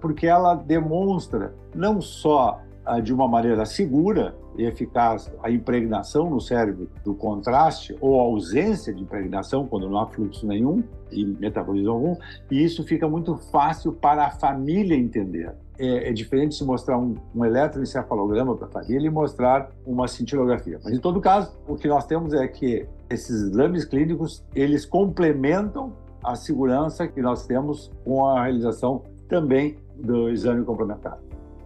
porque 0.00 0.26
ela 0.26 0.54
demonstra 0.54 1.54
não 1.74 2.00
só 2.00 2.60
de 3.02 3.12
uma 3.12 3.28
maneira 3.28 3.64
segura 3.66 4.34
e 4.56 4.64
eficaz 4.64 5.30
a 5.42 5.50
impregnação 5.50 6.30
no 6.30 6.40
cérebro 6.40 6.88
do 7.04 7.14
contraste 7.14 7.96
ou 8.00 8.18
ausência 8.18 8.92
de 8.92 9.02
impregnação 9.02 9.66
quando 9.66 9.88
não 9.88 9.98
há 9.98 10.06
fluxo 10.06 10.46
nenhum 10.46 10.82
e 11.10 11.24
metabolismo 11.24 11.90
algum, 11.90 12.16
e 12.50 12.62
isso 12.62 12.84
fica 12.84 13.08
muito 13.08 13.36
fácil 13.50 13.92
para 13.92 14.26
a 14.26 14.30
família 14.30 14.96
entender. 14.96 15.54
É, 15.78 16.10
é 16.10 16.12
diferente 16.12 16.56
se 16.56 16.64
mostrar 16.64 16.98
um, 16.98 17.14
um 17.34 17.44
eletroencefalograma 17.44 18.56
para 18.56 18.66
a 18.66 18.70
família 18.70 19.06
e 19.06 19.10
mostrar 19.10 19.70
uma 19.86 20.08
cintilografia. 20.08 20.80
Mas, 20.82 20.92
em 20.92 21.00
todo 21.00 21.20
caso, 21.20 21.56
o 21.68 21.76
que 21.76 21.86
nós 21.86 22.04
temos 22.04 22.34
é 22.34 22.46
que 22.48 22.86
esses 23.08 23.42
exames 23.42 23.84
clínicos, 23.84 24.44
eles 24.54 24.84
complementam 24.84 25.92
a 26.22 26.34
segurança 26.34 27.06
que 27.06 27.22
nós 27.22 27.46
temos 27.46 27.90
com 28.04 28.26
a 28.26 28.42
realização 28.42 29.02
também 29.28 29.76
do 29.96 30.28
exame 30.28 30.64
complementar. 30.64 31.18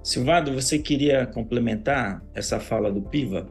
Silvado, 0.02 0.52
você 0.52 0.80
queria 0.80 1.24
complementar 1.26 2.22
essa 2.34 2.58
fala 2.58 2.90
do 2.90 3.00
PIVA? 3.00 3.46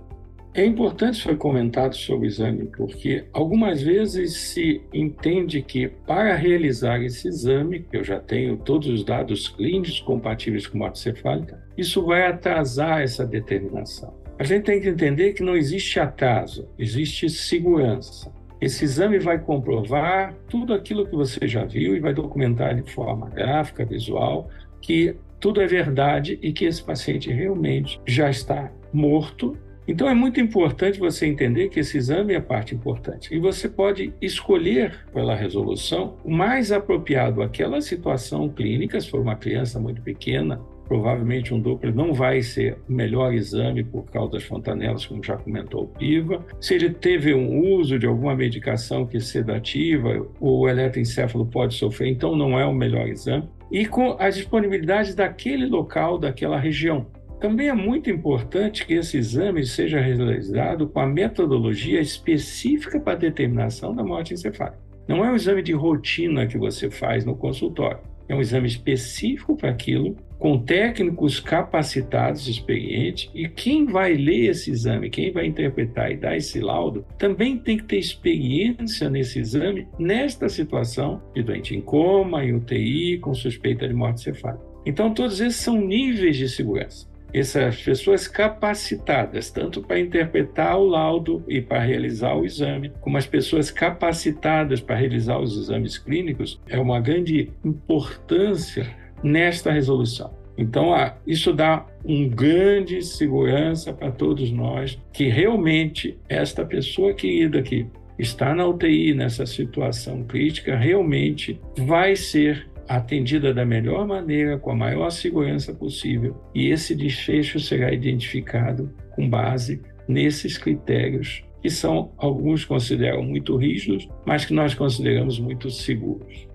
É 0.53 0.65
importante 0.65 1.24
foi 1.24 1.38
comentado 1.38 1.96
sobre 1.96 2.27
o 2.27 2.29
exame, 2.29 2.70
porque 2.75 3.24
algumas 3.31 3.81
vezes 3.81 4.36
se 4.36 4.81
entende 4.93 5.62
que 5.62 5.88
para 5.88 6.36
realizar 6.36 7.01
esse 7.01 7.29
exame, 7.29 7.86
eu 7.93 8.03
já 8.03 8.20
tenho 8.20 8.58
todos 8.58 8.89
os 8.89 9.05
dados 9.05 9.48
clínicos 9.48 10.01
compatíveis 10.01 10.67
com 10.67 10.77
morte 10.77 11.00
cefálica, 11.00 11.63
isso 11.77 12.05
vai 12.05 12.27
atrasar 12.27 13.01
essa 13.01 13.25
determinação. 13.25 14.13
A 14.38 14.43
gente 14.43 14.65
tem 14.65 14.81
que 14.81 14.89
entender 14.89 15.31
que 15.31 15.43
não 15.43 15.55
existe 15.55 16.01
atraso, 16.01 16.67
existe 16.77 17.29
segurança. 17.29 18.29
Esse 18.60 18.84
exame 18.84 19.20
vai 19.20 19.39
comprovar 19.39 20.36
tudo 20.50 20.74
aquilo 20.74 21.08
que 21.08 21.15
você 21.15 21.48
já 21.48 21.63
viu 21.63 21.96
e 21.96 22.01
vai 22.01 22.13
documentar 22.13 22.75
de 22.75 22.91
forma 22.91 23.29
gráfica, 23.29 23.86
visual, 23.86 24.50
que 24.81 25.15
tudo 25.41 25.60
é 25.60 25.65
verdade 25.65 26.38
e 26.41 26.53
que 26.53 26.65
esse 26.65 26.81
paciente 26.81 27.31
realmente 27.31 28.00
já 28.07 28.29
está 28.29 28.71
morto. 28.93 29.57
Então 29.88 30.07
é 30.07 30.13
muito 30.13 30.39
importante 30.39 31.00
você 31.00 31.25
entender 31.25 31.69
que 31.69 31.79
esse 31.79 31.98
exame 31.98 32.33
é 32.33 32.38
a 32.38 32.41
parte 32.41 32.75
importante. 32.75 33.33
E 33.33 33.39
você 33.39 33.67
pode 33.67 34.13
escolher 34.21 35.05
pela 35.12 35.36
resolução 35.36 36.15
o 36.24 36.29
mais 36.29 36.71
apropriado 36.71 37.41
àquela 37.41 37.81
situação 37.81 38.48
clínica, 38.48 39.01
se 39.01 39.10
for 39.10 39.19
uma 39.19 39.36
criança 39.36 39.79
muito 39.79 40.01
pequena, 40.03 40.62
provavelmente 40.88 41.53
um 41.53 41.60
Doppler 41.60 41.95
não 41.95 42.13
vai 42.13 42.43
ser 42.43 42.77
o 42.88 42.93
melhor 42.93 43.33
exame 43.33 43.83
por 43.83 44.03
causa 44.12 44.33
das 44.33 44.43
fontanelas, 44.43 45.05
como 45.05 45.24
já 45.24 45.38
comentou 45.38 45.86
o 45.86 45.88
Piva. 45.88 46.45
Se 46.60 46.75
ele 46.75 46.91
teve 46.91 47.33
um 47.33 47.74
uso 47.74 47.98
de 47.98 48.05
alguma 48.05 48.36
medicação 48.36 49.07
que 49.07 49.17
é 49.17 49.21
sedativa, 49.21 50.27
o 50.39 50.69
eletroencefalo 50.69 51.48
pode 51.48 51.74
sofrer, 51.74 52.10
então 52.10 52.36
não 52.36 52.60
é 52.60 52.65
o 52.65 52.74
melhor 52.74 53.07
exame 53.07 53.50
e 53.71 53.85
com 53.85 54.15
as 54.19 54.35
disponibilidades 54.35 55.15
daquele 55.15 55.65
local, 55.65 56.17
daquela 56.17 56.59
região. 56.59 57.07
Também 57.39 57.69
é 57.69 57.73
muito 57.73 58.09
importante 58.09 58.85
que 58.85 58.93
esse 58.93 59.17
exame 59.17 59.65
seja 59.65 59.99
realizado 59.99 60.87
com 60.87 60.99
a 60.99 61.07
metodologia 61.07 61.99
específica 61.99 62.99
para 62.99 63.13
a 63.13 63.15
determinação 63.15 63.95
da 63.95 64.03
morte 64.03 64.33
encefálica. 64.33 64.77
Não 65.07 65.25
é 65.25 65.31
um 65.31 65.35
exame 65.35 65.63
de 65.63 65.73
rotina 65.73 66.45
que 66.45 66.57
você 66.57 66.91
faz 66.91 67.25
no 67.25 67.35
consultório. 67.35 67.99
É 68.29 68.35
um 68.35 68.41
exame 68.41 68.67
específico 68.67 69.57
para 69.57 69.71
aquilo 69.71 70.15
com 70.41 70.57
técnicos 70.57 71.39
capacitados, 71.39 72.48
experientes, 72.48 73.29
e 73.31 73.48
quem 73.48 73.86
vai 73.86 74.15
ler 74.15 74.50
esse 74.50 74.71
exame, 74.71 75.07
quem 75.07 75.31
vai 75.31 75.45
interpretar 75.45 76.12
e 76.12 76.17
dar 76.17 76.36
esse 76.36 76.60
laudo, 76.60 77.05
também 77.15 77.60
tem 77.60 77.77
que 77.77 77.83
ter 77.83 78.00
experiência 78.00 79.07
nesse 79.07 79.38
exame, 79.38 79.88
nesta 80.00 80.50
situação 80.50 81.21
de 81.36 81.43
doente 81.43 81.75
em 81.75 81.79
coma, 81.79 82.43
em 82.43 82.55
UTI, 82.55 83.19
com 83.19 83.36
suspeita 83.36 83.88
de 83.88 83.93
morte 83.93 84.21
cefálica. 84.21 84.65
Então, 84.83 85.13
todos 85.13 85.39
esses 85.39 85.62
são 85.62 85.79
níveis 85.79 86.38
de 86.38 86.50
segurança. 86.50 87.07
Essas 87.31 87.79
pessoas 87.79 88.27
capacitadas, 88.27 89.51
tanto 89.51 89.83
para 89.83 90.00
interpretar 90.00 90.75
o 90.79 90.88
laudo 90.88 91.43
e 91.48 91.62
para 91.62 91.83
realizar 91.83 92.33
o 92.33 92.43
exame, 92.43 92.91
como 93.00 93.15
as 93.15 93.27
pessoas 93.27 93.69
capacitadas 93.69 94.81
para 94.81 94.95
realizar 94.95 95.39
os 95.39 95.55
exames 95.55 96.00
clínicos, 96.00 96.60
é 96.67 96.79
uma 96.79 97.00
grande 97.00 97.51
importância 97.63 99.00
nesta 99.23 99.71
resolução. 99.71 100.33
Então, 100.57 100.93
ah, 100.93 101.15
isso 101.25 101.53
dá 101.53 101.85
um 102.05 102.29
grande 102.29 103.01
segurança 103.01 103.93
para 103.93 104.11
todos 104.11 104.51
nós 104.51 104.99
que 105.11 105.27
realmente 105.27 106.19
esta 106.27 106.65
pessoa 106.65 107.13
querida 107.13 107.61
que 107.61 107.87
está 108.19 108.53
na 108.53 108.67
UTI 108.67 109.13
nessa 109.13 109.45
situação 109.45 110.23
crítica 110.23 110.77
realmente 110.77 111.59
vai 111.77 112.15
ser 112.15 112.69
atendida 112.87 113.53
da 113.53 113.65
melhor 113.65 114.05
maneira, 114.05 114.57
com 114.59 114.71
a 114.71 114.75
maior 114.75 115.09
segurança 115.09 115.73
possível, 115.73 116.35
e 116.53 116.67
esse 116.67 116.93
desfecho 116.93 117.59
será 117.59 117.91
identificado 117.91 118.93
com 119.15 119.29
base 119.29 119.81
nesses 120.07 120.57
critérios 120.57 121.43
que 121.61 121.69
são 121.69 122.11
alguns 122.17 122.65
consideram 122.65 123.23
muito 123.23 123.55
rígidos, 123.55 124.10
mas 124.25 124.45
que 124.45 124.53
nós 124.53 124.73
consideramos 124.73 125.39
muito 125.39 125.69
seguros. 125.69 126.47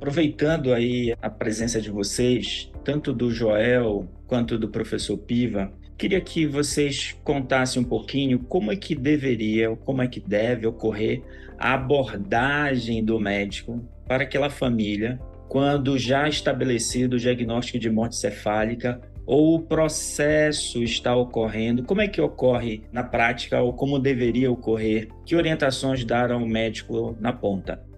Aproveitando 0.00 0.72
aí 0.72 1.14
a 1.20 1.28
presença 1.28 1.78
de 1.78 1.90
vocês, 1.90 2.72
tanto 2.82 3.12
do 3.12 3.30
Joel 3.30 4.08
quanto 4.26 4.58
do 4.58 4.66
professor 4.66 5.18
Piva, 5.18 5.70
queria 5.98 6.22
que 6.22 6.46
vocês 6.46 7.14
contassem 7.22 7.82
um 7.82 7.84
pouquinho 7.84 8.38
como 8.38 8.72
é 8.72 8.76
que 8.76 8.94
deveria, 8.94 9.76
como 9.76 10.00
é 10.00 10.08
que 10.08 10.18
deve 10.18 10.66
ocorrer 10.66 11.22
a 11.58 11.74
abordagem 11.74 13.04
do 13.04 13.20
médico 13.20 13.86
para 14.08 14.22
aquela 14.22 14.48
família 14.48 15.20
quando 15.50 15.98
já 15.98 16.26
estabelecido 16.26 17.16
o 17.16 17.20
diagnóstico 17.20 17.78
de 17.78 17.90
morte 17.90 18.16
cefálica 18.16 19.02
ou 19.26 19.56
o 19.56 19.60
processo 19.60 20.82
está 20.82 21.14
ocorrendo, 21.14 21.82
como 21.82 22.00
é 22.00 22.08
que 22.08 22.22
ocorre 22.22 22.84
na 22.90 23.04
prática 23.04 23.60
ou 23.60 23.74
como 23.74 23.98
deveria 23.98 24.50
ocorrer? 24.50 25.08
Que 25.26 25.36
orientações 25.36 26.06
dar 26.06 26.32
ao 26.32 26.40
médico 26.40 27.14
na 27.20 27.34
ponta? 27.34 27.89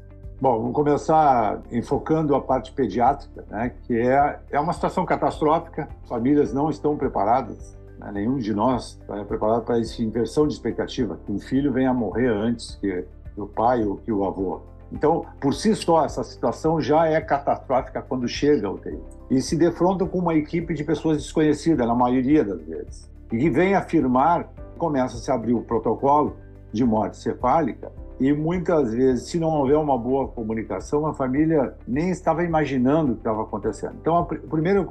Bom, 0.42 0.58
vamos 0.58 0.74
começar 0.74 1.62
enfocando 1.70 2.34
a 2.34 2.40
parte 2.40 2.72
pediátrica, 2.72 3.44
né, 3.48 3.72
que 3.84 3.96
é, 3.96 4.40
é 4.50 4.58
uma 4.58 4.72
situação 4.72 5.06
catastrófica, 5.06 5.88
famílias 6.08 6.52
não 6.52 6.68
estão 6.68 6.96
preparadas, 6.96 7.78
né, 7.96 8.10
nenhum 8.12 8.38
de 8.38 8.52
nós 8.52 8.98
está 9.00 9.24
preparado 9.24 9.62
para 9.62 9.78
essa 9.78 10.02
inversão 10.02 10.48
de 10.48 10.54
expectativa, 10.54 11.16
que 11.24 11.30
um 11.30 11.38
filho 11.38 11.72
venha 11.72 11.90
a 11.90 11.94
morrer 11.94 12.26
antes 12.26 12.74
que 12.80 13.06
o 13.36 13.46
pai 13.46 13.84
ou 13.84 13.98
que 13.98 14.10
o 14.10 14.24
avô. 14.24 14.62
Então, 14.90 15.24
por 15.40 15.54
si 15.54 15.76
só, 15.76 16.04
essa 16.04 16.24
situação 16.24 16.80
já 16.80 17.06
é 17.06 17.20
catastrófica 17.20 18.02
quando 18.02 18.26
chega 18.26 18.66
ao 18.66 18.74
UTI. 18.74 18.98
E 19.30 19.40
se 19.40 19.56
defronta 19.56 20.04
com 20.06 20.18
uma 20.18 20.34
equipe 20.34 20.74
de 20.74 20.82
pessoas 20.82 21.18
desconhecidas, 21.18 21.86
na 21.86 21.94
maioria 21.94 22.42
das 22.42 22.60
vezes. 22.62 23.08
E 23.30 23.38
que 23.38 23.48
vem 23.48 23.76
afirmar, 23.76 24.52
começa 24.76 25.14
a 25.14 25.20
se 25.20 25.30
abrir 25.30 25.54
o 25.54 25.62
protocolo 25.62 26.36
de 26.72 26.84
morte 26.84 27.16
cefálica, 27.18 27.92
e 28.22 28.32
muitas 28.32 28.94
vezes, 28.94 29.28
se 29.28 29.40
não 29.40 29.48
houver 29.48 29.76
uma 29.76 29.98
boa 29.98 30.28
comunicação, 30.28 31.04
a 31.06 31.12
família 31.12 31.74
nem 31.88 32.10
estava 32.10 32.44
imaginando 32.44 33.10
o 33.10 33.14
que 33.14 33.20
estava 33.20 33.42
acontecendo. 33.42 33.96
Então, 34.00 34.20
o 34.20 34.48
primeiro 34.48 34.84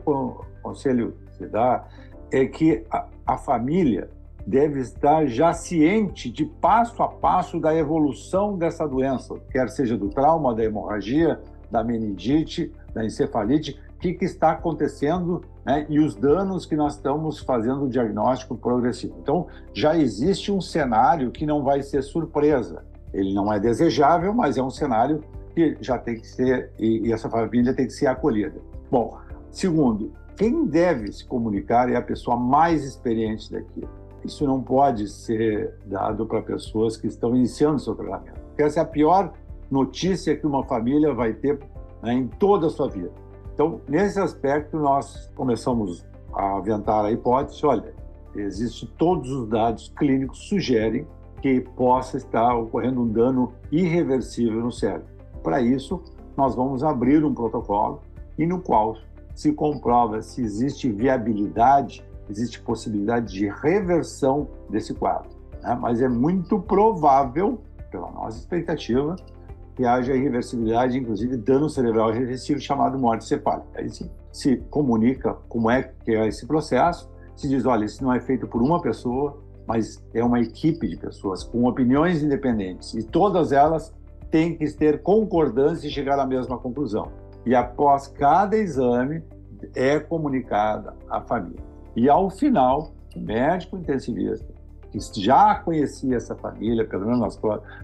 conselho 0.62 1.16
que 1.28 1.38
se 1.38 1.48
dá 1.48 1.88
é 2.30 2.46
que 2.46 2.84
a, 2.92 3.06
a 3.26 3.38
família 3.38 4.10
deve 4.46 4.82
estar 4.82 5.28
já 5.28 5.54
ciente 5.54 6.30
de 6.30 6.46
passo 6.46 7.02
a 7.02 7.08
passo 7.08 7.58
da 7.58 7.74
evolução 7.74 8.58
dessa 8.58 8.86
doença, 8.86 9.36
quer 9.50 9.70
seja 9.70 9.98
do 9.98 10.10
trauma, 10.10 10.54
da 10.54 10.66
hemorragia, 10.66 11.40
da 11.72 11.86
meningite, 11.86 12.70
da 12.94 13.06
encefalite, 13.06 13.80
o 13.96 14.00
que, 14.02 14.14
que 14.14 14.26
está 14.26 14.52
acontecendo 14.52 15.42
né, 15.66 15.86
e 15.88 16.00
os 16.00 16.16
danos 16.16 16.66
que 16.66 16.76
nós 16.76 16.96
estamos 16.96 17.40
fazendo 17.40 17.86
o 17.86 17.90
diagnóstico 17.90 18.58
progressivo. 18.58 19.16
Então, 19.22 19.48
já 19.74 19.96
existe 19.96 20.52
um 20.52 20.60
cenário 20.60 21.32
que 21.32 21.46
não 21.46 21.64
vai 21.64 21.82
ser 21.82 22.02
surpresa. 22.02 22.91
Ele 23.14 23.34
não 23.34 23.52
é 23.52 23.60
desejável, 23.60 24.34
mas 24.34 24.58
é 24.58 24.64
um 24.64 24.70
cenário 24.70 25.24
que 25.54 25.78
já 25.82 25.98
tem 25.98 26.16
que 26.16 26.28
ser, 26.28 26.72
e, 26.80 27.08
e 27.08 27.14
essa 27.14 27.30
família 27.30 27.74
tem 27.74 27.86
que 27.86 27.94
ser 27.94 28.08
acolhida. 28.08 28.62
Bom, 28.90 29.18
segundo, 29.52 30.14
quem 30.36 30.66
deve 30.66 31.12
se 31.12 31.26
comunicar 31.26 31.92
é 31.92 31.96
a 31.96 32.02
pessoa 32.02 32.38
mais 32.38 32.84
experiente 32.84 33.52
daquilo. 33.52 33.90
Isso 34.24 34.46
não 34.46 34.62
pode 34.62 35.08
ser 35.08 35.76
dado 35.86 36.26
para 36.26 36.42
pessoas 36.42 36.96
que 36.96 37.08
estão 37.08 37.36
iniciando 37.36 37.80
seu 37.80 37.96
tratamento. 37.96 38.40
Essa 38.58 38.80
é 38.80 38.84
a 38.84 38.86
pior 38.86 39.34
notícia 39.70 40.36
que 40.36 40.46
uma 40.46 40.64
família 40.64 41.14
vai 41.14 41.34
ter 41.34 41.60
né, 42.02 42.14
em 42.14 42.28
toda 42.28 42.68
a 42.68 42.70
sua 42.70 42.88
vida. 42.88 43.12
Então, 43.54 43.82
nesse 43.88 44.20
aspecto, 44.20 44.78
nós 44.78 45.32
começamos 45.36 46.06
a 46.34 46.58
aventar 46.58 47.06
a 47.06 47.12
hipótese: 47.12 47.66
olha, 47.66 47.94
existe 48.36 48.86
todos 48.98 49.30
os 49.32 49.48
dados 49.48 49.92
clínicos 49.98 50.48
sugerem 50.48 51.08
que 51.42 51.62
possa 51.62 52.18
estar 52.18 52.56
ocorrendo 52.56 53.02
um 53.02 53.08
dano 53.08 53.54
irreversível 53.72 54.62
no 54.62 54.72
cérebro. 54.72 55.08
Para 55.44 55.60
isso, 55.60 56.02
nós 56.38 56.56
vamos 56.56 56.84
abrir 56.84 57.24
um 57.26 57.34
protocolo 57.34 58.02
e 58.38 58.46
no 58.46 58.62
qual 58.62 58.96
se 59.34 59.52
comprova 59.52 60.22
se 60.22 60.42
existe 60.42 60.90
viabilidade, 60.92 62.06
existe 62.30 62.62
possibilidade 62.62 63.34
de 63.34 63.48
reversão 63.50 64.48
desse 64.70 64.94
quadro. 64.94 65.30
Né? 65.62 65.78
Mas 65.80 66.02
é 66.02 66.08
muito 66.08 66.60
provável, 66.60 67.60
pela 67.90 68.12
nossa 68.12 68.38
expectativa, 68.38 69.16
que 69.76 69.86
haja 69.86 70.14
irreversibilidade, 70.14 70.98
inclusive 70.98 71.38
dano 71.38 71.70
cerebral 71.70 72.14
irreversível 72.14 72.62
chamado 72.62 73.00
morte 73.00 73.26
cefálica. 73.26 73.68
Aí 73.80 73.90
se, 73.90 74.10
se 74.32 74.58
comunica 74.70 75.34
como 75.50 75.70
é 75.72 75.92
que 76.04 76.12
é 76.12 76.28
esse 76.28 76.46
processo, 76.46 77.10
se 77.36 77.48
diz, 77.48 77.66
olha, 77.66 77.86
isso 77.86 78.04
não 78.04 78.14
é 78.14 78.20
feito 78.20 78.48
por 78.48 78.62
uma 78.62 78.82
pessoa, 78.82 79.42
mas 79.72 80.04
é 80.14 80.22
uma 80.22 80.42
equipe 80.42 80.86
de 80.86 80.98
pessoas 80.98 81.46
com 81.46 81.64
opiniões 81.64 82.22
independentes 82.22 82.94
e 82.94 83.04
todas 83.04 83.54
elas 83.54 83.94
têm 84.30 84.58
que 84.58 84.70
ter 84.74 85.02
concordância 85.02 85.88
e 85.88 85.90
chegar 85.90 86.20
à 86.20 86.26
mesma 86.26 86.58
conclusão. 86.58 87.10
E 87.46 87.56
após 87.56 88.06
cada 88.06 88.58
exame 88.58 89.24
é 89.74 89.98
comunicada 89.98 90.94
à 91.10 91.22
família. 91.22 91.64
E 91.96 92.10
ao 92.10 92.30
final, 92.30 92.94
o 93.16 93.20
médico 93.22 93.78
intensivista 93.78 94.46
que 94.92 95.00
já 95.22 95.56
conhecia 95.56 96.18
essa 96.18 96.36
família, 96.36 96.86
pelo 96.86 97.06
menos 97.06 97.22
nas, 97.22 97.40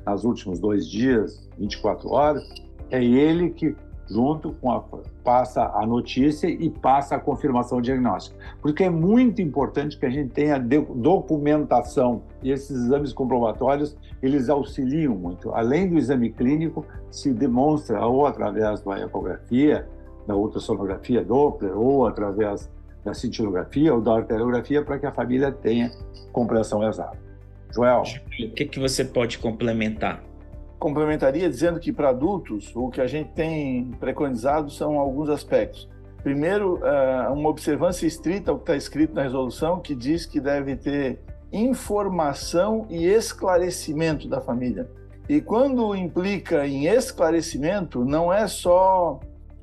nas 0.06 0.26
últimos 0.26 0.60
dois 0.60 0.86
dias, 0.86 1.50
24 1.58 2.10
horas, 2.10 2.44
é 2.92 3.02
ele 3.02 3.52
que 3.52 3.74
junto 4.10 4.54
com 4.54 4.72
a 4.72 4.84
passa 5.24 5.72
a 5.74 5.86
notícia 5.86 6.48
e 6.48 6.70
passa 6.70 7.16
a 7.16 7.20
confirmação 7.20 7.82
diagnóstica. 7.82 8.38
Porque 8.62 8.84
é 8.84 8.90
muito 8.90 9.42
importante 9.42 9.98
que 9.98 10.06
a 10.06 10.10
gente 10.10 10.30
tenha 10.30 10.58
documentação 10.58 12.22
e 12.42 12.52
esses 12.52 12.72
exames 12.72 13.12
comprobatórios, 13.12 13.98
eles 14.22 14.50
auxiliam 14.50 15.14
muito. 15.14 15.52
Além 15.52 15.90
do 15.90 15.98
exame 15.98 16.30
clínico, 16.30 16.86
se 17.12 17.34
demonstra 17.34 18.06
ou 18.06 18.26
através 18.26 18.82
da 18.82 19.00
ecografia, 19.00 19.88
da 20.26 20.36
ultrassonografia 20.36 21.24
Doppler 21.24 21.78
ou 21.78 22.06
através 22.06 22.72
da 23.04 23.14
cintilografia 23.14 23.94
ou 23.94 24.02
da 24.02 24.16
arteriografia 24.16 24.84
para 24.84 25.00
que 25.00 25.06
a 25.06 25.12
família 25.12 25.52
tenha 25.52 25.92
compreensão 26.32 26.88
exata. 26.88 27.18
Joel. 27.74 28.02
O 28.02 28.52
que, 28.54 28.66
que 28.66 28.80
você 28.80 29.04
pode 29.04 29.38
complementar? 29.38 30.27
Complementaria 30.88 31.50
dizendo 31.50 31.80
que 31.80 31.92
para 31.92 32.10
adultos 32.10 32.72
o 32.76 32.90
que 32.90 33.02
a 33.02 33.08
gente 33.08 33.32
tem 33.32 33.92
preconizado 34.00 34.70
são 34.70 34.98
alguns 34.98 35.30
aspectos. 35.30 35.90
Primeiro, 36.24 36.80
eh, 36.84 37.30
uma 37.30 37.50
observância 37.50 38.08
estrita 38.08 38.52
ao 38.52 38.58
que 38.58 38.64
está 38.64 38.76
escrito 38.76 39.14
na 39.14 39.24
resolução, 39.24 39.80
que 39.80 39.94
diz 39.94 40.26
que 40.26 40.40
deve 40.40 40.76
ter 40.76 41.20
informação 41.52 42.86
e 42.90 43.06
esclarecimento 43.06 44.28
da 44.28 44.40
família. 44.40 44.90
E 45.28 45.42
quando 45.42 45.94
implica 45.96 46.66
em 46.66 46.88
esclarecimento, 46.88 48.04
não 48.04 48.32
é 48.32 48.48
só 48.48 49.20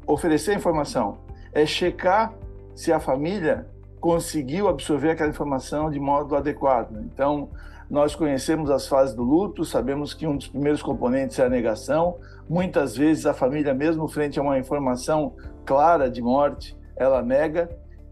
oferecer 0.07 0.55
informação, 0.55 1.19
é 1.53 1.65
checar 1.65 2.35
se 2.75 2.93
a 2.93 3.01
família 3.01 3.67
conseguiu 3.99 4.69
absorver 4.69 5.11
aquela 5.11 5.31
informação 5.31 5.91
de 5.91 5.99
modo 5.99 6.37
adequado. 6.37 6.99
Então, 7.01 7.49
nós 7.91 8.15
conhecemos 8.15 8.71
as 8.71 8.89
fases 8.89 9.15
do 9.15 9.23
luto, 9.23 9.65
sabemos 9.65 10.15
que 10.15 10.27
um 10.27 10.37
dos 10.37 10.49
primeiros 10.49 10.83
componentes 10.83 11.39
é 11.39 11.45
a 11.45 11.49
negação. 11.49 12.19
Muitas 12.49 12.97
vezes 12.97 13.27
a 13.27 13.35
família, 13.35 13.75
mesmo 13.75 14.09
frente 14.09 14.39
a 14.39 14.43
uma 14.43 14.59
informação 14.59 15.35
clara 15.65 16.11
de 16.11 16.23
morte, 16.23 16.77
ela 16.97 17.23
nega. 17.23 17.69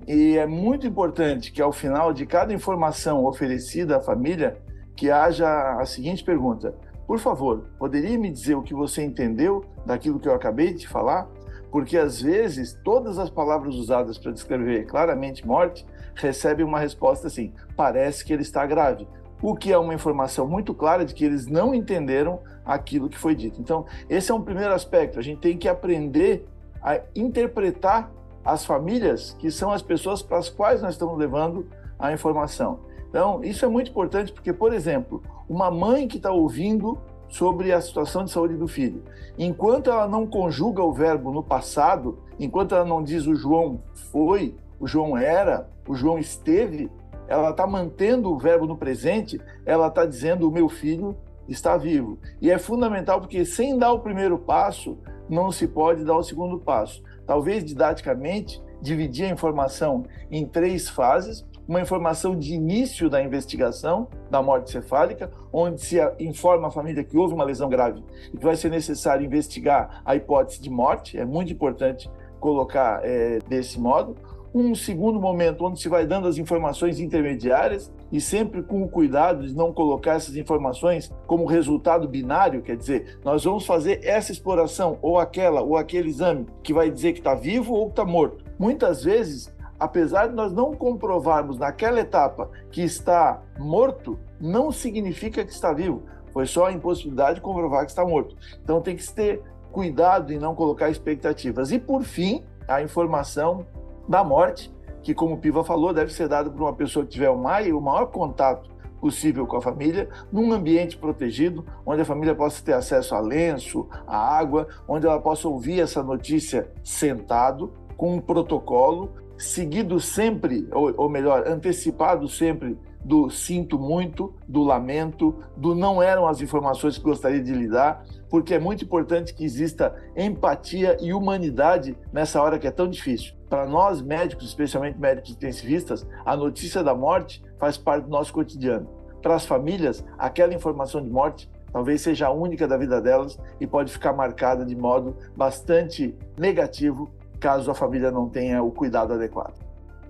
E 0.06 0.36
é 0.36 0.46
muito 0.46 0.86
importante 0.86 1.52
que 1.52 1.62
ao 1.62 1.72
final 1.72 2.12
de 2.12 2.26
cada 2.26 2.52
informação 2.52 3.24
oferecida 3.24 3.96
à 3.96 4.00
família, 4.00 4.58
que 4.96 5.10
haja 5.10 5.78
a 5.80 5.86
seguinte 5.86 6.24
pergunta: 6.24 6.74
por 7.06 7.18
favor, 7.18 7.66
poderia 7.78 8.18
me 8.18 8.30
dizer 8.30 8.54
o 8.54 8.62
que 8.62 8.74
você 8.74 9.02
entendeu 9.02 9.64
daquilo 9.86 10.20
que 10.20 10.28
eu 10.28 10.34
acabei 10.34 10.74
de 10.74 10.86
falar? 10.86 11.28
Porque 11.70 11.96
às 11.96 12.20
vezes 12.20 12.78
todas 12.84 13.18
as 13.18 13.30
palavras 13.30 13.74
usadas 13.74 14.18
para 14.18 14.32
descrever 14.32 14.86
claramente 14.86 15.46
morte 15.46 15.86
recebem 16.14 16.64
uma 16.64 16.78
resposta 16.78 17.26
assim: 17.26 17.52
parece 17.76 18.24
que 18.24 18.32
ele 18.32 18.42
está 18.42 18.66
grave, 18.66 19.08
o 19.42 19.56
que 19.56 19.72
é 19.72 19.76
uma 19.76 19.92
informação 19.92 20.46
muito 20.46 20.72
clara 20.72 21.04
de 21.04 21.12
que 21.12 21.24
eles 21.24 21.46
não 21.46 21.74
entenderam 21.74 22.38
aquilo 22.64 23.08
que 23.08 23.18
foi 23.18 23.34
dito. 23.34 23.60
Então, 23.60 23.84
esse 24.08 24.30
é 24.30 24.34
um 24.34 24.40
primeiro 24.40 24.72
aspecto. 24.72 25.18
A 25.18 25.22
gente 25.22 25.40
tem 25.40 25.58
que 25.58 25.68
aprender 25.68 26.46
a 26.80 27.00
interpretar 27.14 28.10
as 28.44 28.64
famílias, 28.64 29.36
que 29.38 29.50
são 29.50 29.72
as 29.72 29.82
pessoas 29.82 30.22
para 30.22 30.38
as 30.38 30.48
quais 30.48 30.80
nós 30.80 30.94
estamos 30.94 31.18
levando 31.18 31.66
a 31.98 32.12
informação. 32.12 32.80
Então, 33.08 33.42
isso 33.42 33.64
é 33.64 33.68
muito 33.68 33.90
importante 33.90 34.32
porque, 34.32 34.52
por 34.52 34.72
exemplo, 34.72 35.22
uma 35.48 35.70
mãe 35.70 36.08
que 36.08 36.16
está 36.16 36.30
ouvindo 36.30 36.98
sobre 37.28 37.72
a 37.72 37.80
situação 37.80 38.24
de 38.24 38.30
saúde 38.30 38.56
do 38.56 38.68
filho, 38.68 39.02
enquanto 39.38 39.90
ela 39.90 40.06
não 40.06 40.26
conjuga 40.26 40.82
o 40.82 40.92
verbo 40.92 41.32
no 41.32 41.42
passado, 41.42 42.18
enquanto 42.38 42.74
ela 42.74 42.84
não 42.84 43.02
diz 43.02 43.26
o 43.26 43.34
João 43.34 43.80
foi, 44.10 44.54
o 44.78 44.86
João 44.86 45.16
era, 45.16 45.68
o 45.86 45.94
João 45.94 46.18
esteve, 46.18 46.90
ela 47.28 47.50
está 47.50 47.66
mantendo 47.66 48.30
o 48.30 48.38
verbo 48.38 48.66
no 48.66 48.76
presente, 48.76 49.40
ela 49.64 49.88
está 49.88 50.04
dizendo 50.04 50.48
o 50.48 50.52
meu 50.52 50.68
filho 50.68 51.16
está 51.48 51.76
vivo. 51.76 52.18
E 52.40 52.50
é 52.50 52.58
fundamental 52.58 53.20
porque 53.20 53.44
sem 53.44 53.78
dar 53.78 53.92
o 53.92 54.00
primeiro 54.00 54.38
passo, 54.38 54.98
não 55.28 55.50
se 55.50 55.66
pode 55.66 56.04
dar 56.04 56.16
o 56.16 56.22
segundo 56.22 56.58
passo. 56.58 57.02
Talvez 57.26 57.64
didaticamente 57.64 58.62
dividir 58.80 59.26
a 59.26 59.30
informação 59.30 60.04
em 60.30 60.44
três 60.46 60.88
fases, 60.88 61.46
uma 61.66 61.80
informação 61.80 62.36
de 62.36 62.52
início 62.52 63.08
da 63.08 63.22
investigação 63.22 64.08
da 64.30 64.42
morte 64.42 64.70
cefálica, 64.70 65.30
onde 65.52 65.80
se 65.80 65.96
informa 66.18 66.68
a 66.68 66.70
família 66.70 67.04
que 67.04 67.16
houve 67.16 67.34
uma 67.34 67.44
lesão 67.44 67.68
grave 67.68 68.02
e 68.32 68.36
que 68.36 68.44
vai 68.44 68.56
ser 68.56 68.70
necessário 68.70 69.24
investigar 69.24 70.02
a 70.04 70.16
hipótese 70.16 70.60
de 70.60 70.68
morte, 70.68 71.16
é 71.16 71.24
muito 71.24 71.52
importante 71.52 72.10
colocar 72.40 73.00
é, 73.04 73.38
desse 73.48 73.78
modo 73.78 74.16
um 74.54 74.74
segundo 74.74 75.18
momento 75.18 75.64
onde 75.64 75.80
se 75.80 75.88
vai 75.88 76.06
dando 76.06 76.28
as 76.28 76.36
informações 76.36 77.00
intermediárias 77.00 77.92
e 78.10 78.20
sempre 78.20 78.62
com 78.62 78.82
o 78.82 78.88
cuidado 78.88 79.46
de 79.46 79.54
não 79.54 79.72
colocar 79.72 80.14
essas 80.14 80.36
informações 80.36 81.10
como 81.26 81.46
resultado 81.46 82.06
binário, 82.06 82.62
quer 82.62 82.76
dizer, 82.76 83.18
nós 83.24 83.44
vamos 83.44 83.64
fazer 83.64 84.00
essa 84.04 84.30
exploração 84.30 84.98
ou 85.00 85.18
aquela 85.18 85.62
ou 85.62 85.76
aquele 85.76 86.10
exame 86.10 86.46
que 86.62 86.74
vai 86.74 86.90
dizer 86.90 87.12
que 87.12 87.20
está 87.20 87.34
vivo 87.34 87.72
ou 87.72 87.88
está 87.88 88.04
morto. 88.04 88.44
Muitas 88.58 89.04
vezes, 89.04 89.52
apesar 89.80 90.28
de 90.28 90.34
nós 90.34 90.52
não 90.52 90.74
comprovarmos 90.74 91.58
naquela 91.58 92.00
etapa 92.00 92.50
que 92.70 92.82
está 92.82 93.40
morto, 93.58 94.18
não 94.38 94.70
significa 94.70 95.44
que 95.44 95.52
está 95.52 95.72
vivo. 95.72 96.02
Foi 96.32 96.46
só 96.46 96.66
a 96.66 96.72
impossibilidade 96.72 97.36
de 97.36 97.40
comprovar 97.40 97.84
que 97.84 97.90
está 97.90 98.04
morto. 98.04 98.36
Então 98.62 98.80
tem 98.80 98.96
que 98.96 99.12
ter 99.12 99.42
cuidado 99.70 100.32
em 100.32 100.38
não 100.38 100.54
colocar 100.54 100.90
expectativas. 100.90 101.72
E 101.72 101.78
por 101.78 102.02
fim, 102.02 102.44
a 102.68 102.82
informação 102.82 103.66
da 104.08 104.22
morte, 104.22 104.72
que, 105.02 105.14
como 105.14 105.34
o 105.34 105.38
Piva 105.38 105.64
falou, 105.64 105.92
deve 105.92 106.12
ser 106.12 106.28
dado 106.28 106.50
por 106.50 106.62
uma 106.62 106.72
pessoa 106.72 107.04
que 107.04 107.12
tiver 107.12 107.30
o 107.30 107.36
maior, 107.36 107.76
o 107.76 107.80
maior 107.80 108.06
contato 108.06 108.70
possível 109.00 109.46
com 109.48 109.56
a 109.56 109.60
família, 109.60 110.08
num 110.30 110.52
ambiente 110.52 110.96
protegido, 110.96 111.66
onde 111.84 112.02
a 112.02 112.04
família 112.04 112.36
possa 112.36 112.62
ter 112.64 112.72
acesso 112.72 113.16
a 113.16 113.20
lenço, 113.20 113.88
a 114.06 114.16
água, 114.16 114.68
onde 114.86 115.06
ela 115.06 115.20
possa 115.20 115.48
ouvir 115.48 115.80
essa 115.80 116.04
notícia 116.04 116.70
sentado, 116.84 117.72
com 117.96 118.14
um 118.14 118.20
protocolo, 118.20 119.12
seguido 119.36 119.98
sempre, 119.98 120.68
ou, 120.70 120.94
ou 120.96 121.08
melhor, 121.08 121.48
antecipado 121.48 122.28
sempre 122.28 122.78
do 123.04 123.28
sinto 123.28 123.78
muito, 123.78 124.32
do 124.46 124.62
lamento, 124.62 125.34
do 125.56 125.74
não 125.74 126.00
eram 126.00 126.28
as 126.28 126.40
informações 126.40 126.96
que 126.96 127.02
gostaria 127.02 127.42
de 127.42 127.52
lhe 127.52 127.68
dar, 127.68 128.04
porque 128.30 128.54
é 128.54 128.58
muito 128.60 128.84
importante 128.84 129.34
que 129.34 129.44
exista 129.44 129.94
empatia 130.16 130.96
e 131.00 131.12
humanidade 131.12 131.96
nessa 132.12 132.40
hora 132.40 132.58
que 132.58 132.68
é 132.68 132.70
tão 132.70 132.88
difícil. 132.88 133.34
Para 133.52 133.66
nós 133.66 134.00
médicos, 134.00 134.46
especialmente 134.46 134.98
médicos 134.98 135.32
intensivistas, 135.32 136.06
a 136.24 136.34
notícia 136.34 136.82
da 136.82 136.94
morte 136.94 137.44
faz 137.58 137.76
parte 137.76 138.04
do 138.04 138.08
nosso 138.08 138.32
cotidiano. 138.32 138.88
Para 139.20 139.34
as 139.34 139.44
famílias, 139.44 140.02
aquela 140.16 140.54
informação 140.54 141.02
de 141.02 141.10
morte 141.10 141.50
talvez 141.70 142.00
seja 142.00 142.28
a 142.28 142.30
única 142.30 142.66
da 142.66 142.78
vida 142.78 142.98
delas 142.98 143.38
e 143.60 143.66
pode 143.66 143.92
ficar 143.92 144.14
marcada 144.14 144.64
de 144.64 144.74
modo 144.74 145.18
bastante 145.36 146.16
negativo 146.38 147.12
caso 147.38 147.70
a 147.70 147.74
família 147.74 148.10
não 148.10 148.26
tenha 148.26 148.62
o 148.62 148.70
cuidado 148.70 149.12
adequado 149.12 149.60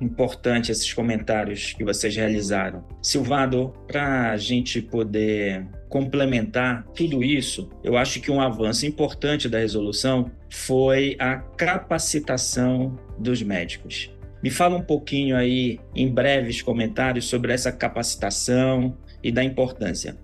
importante 0.01 0.73
esses 0.73 0.93
comentários 0.93 1.75
que 1.75 1.85
vocês 1.85 2.17
realizaram. 2.17 2.85
Silvado, 3.01 3.73
para 3.87 4.33
a 4.33 4.37
gente 4.37 4.83
poder 4.83 5.65
complementar 5.93 6.87
tudo 6.95 7.23
isso, 7.23 7.69
eu 7.85 7.99
acho 7.99 8.19
que 8.19 8.31
um 8.31 8.41
avanço 8.41 8.87
importante 8.87 9.47
da 9.47 9.59
resolução 9.59 10.31
foi 10.49 11.15
a 11.19 11.37
capacitação 11.37 12.99
dos 13.19 13.43
médicos. 13.43 14.11
Me 14.43 14.49
fala 14.49 14.75
um 14.75 14.83
pouquinho 14.83 15.37
aí, 15.37 15.79
em 15.95 16.09
breves 16.09 16.63
comentários, 16.63 17.27
sobre 17.27 17.53
essa 17.53 17.71
capacitação 17.71 18.97
e 19.23 19.31
da 19.31 19.45
importância. 19.45 20.17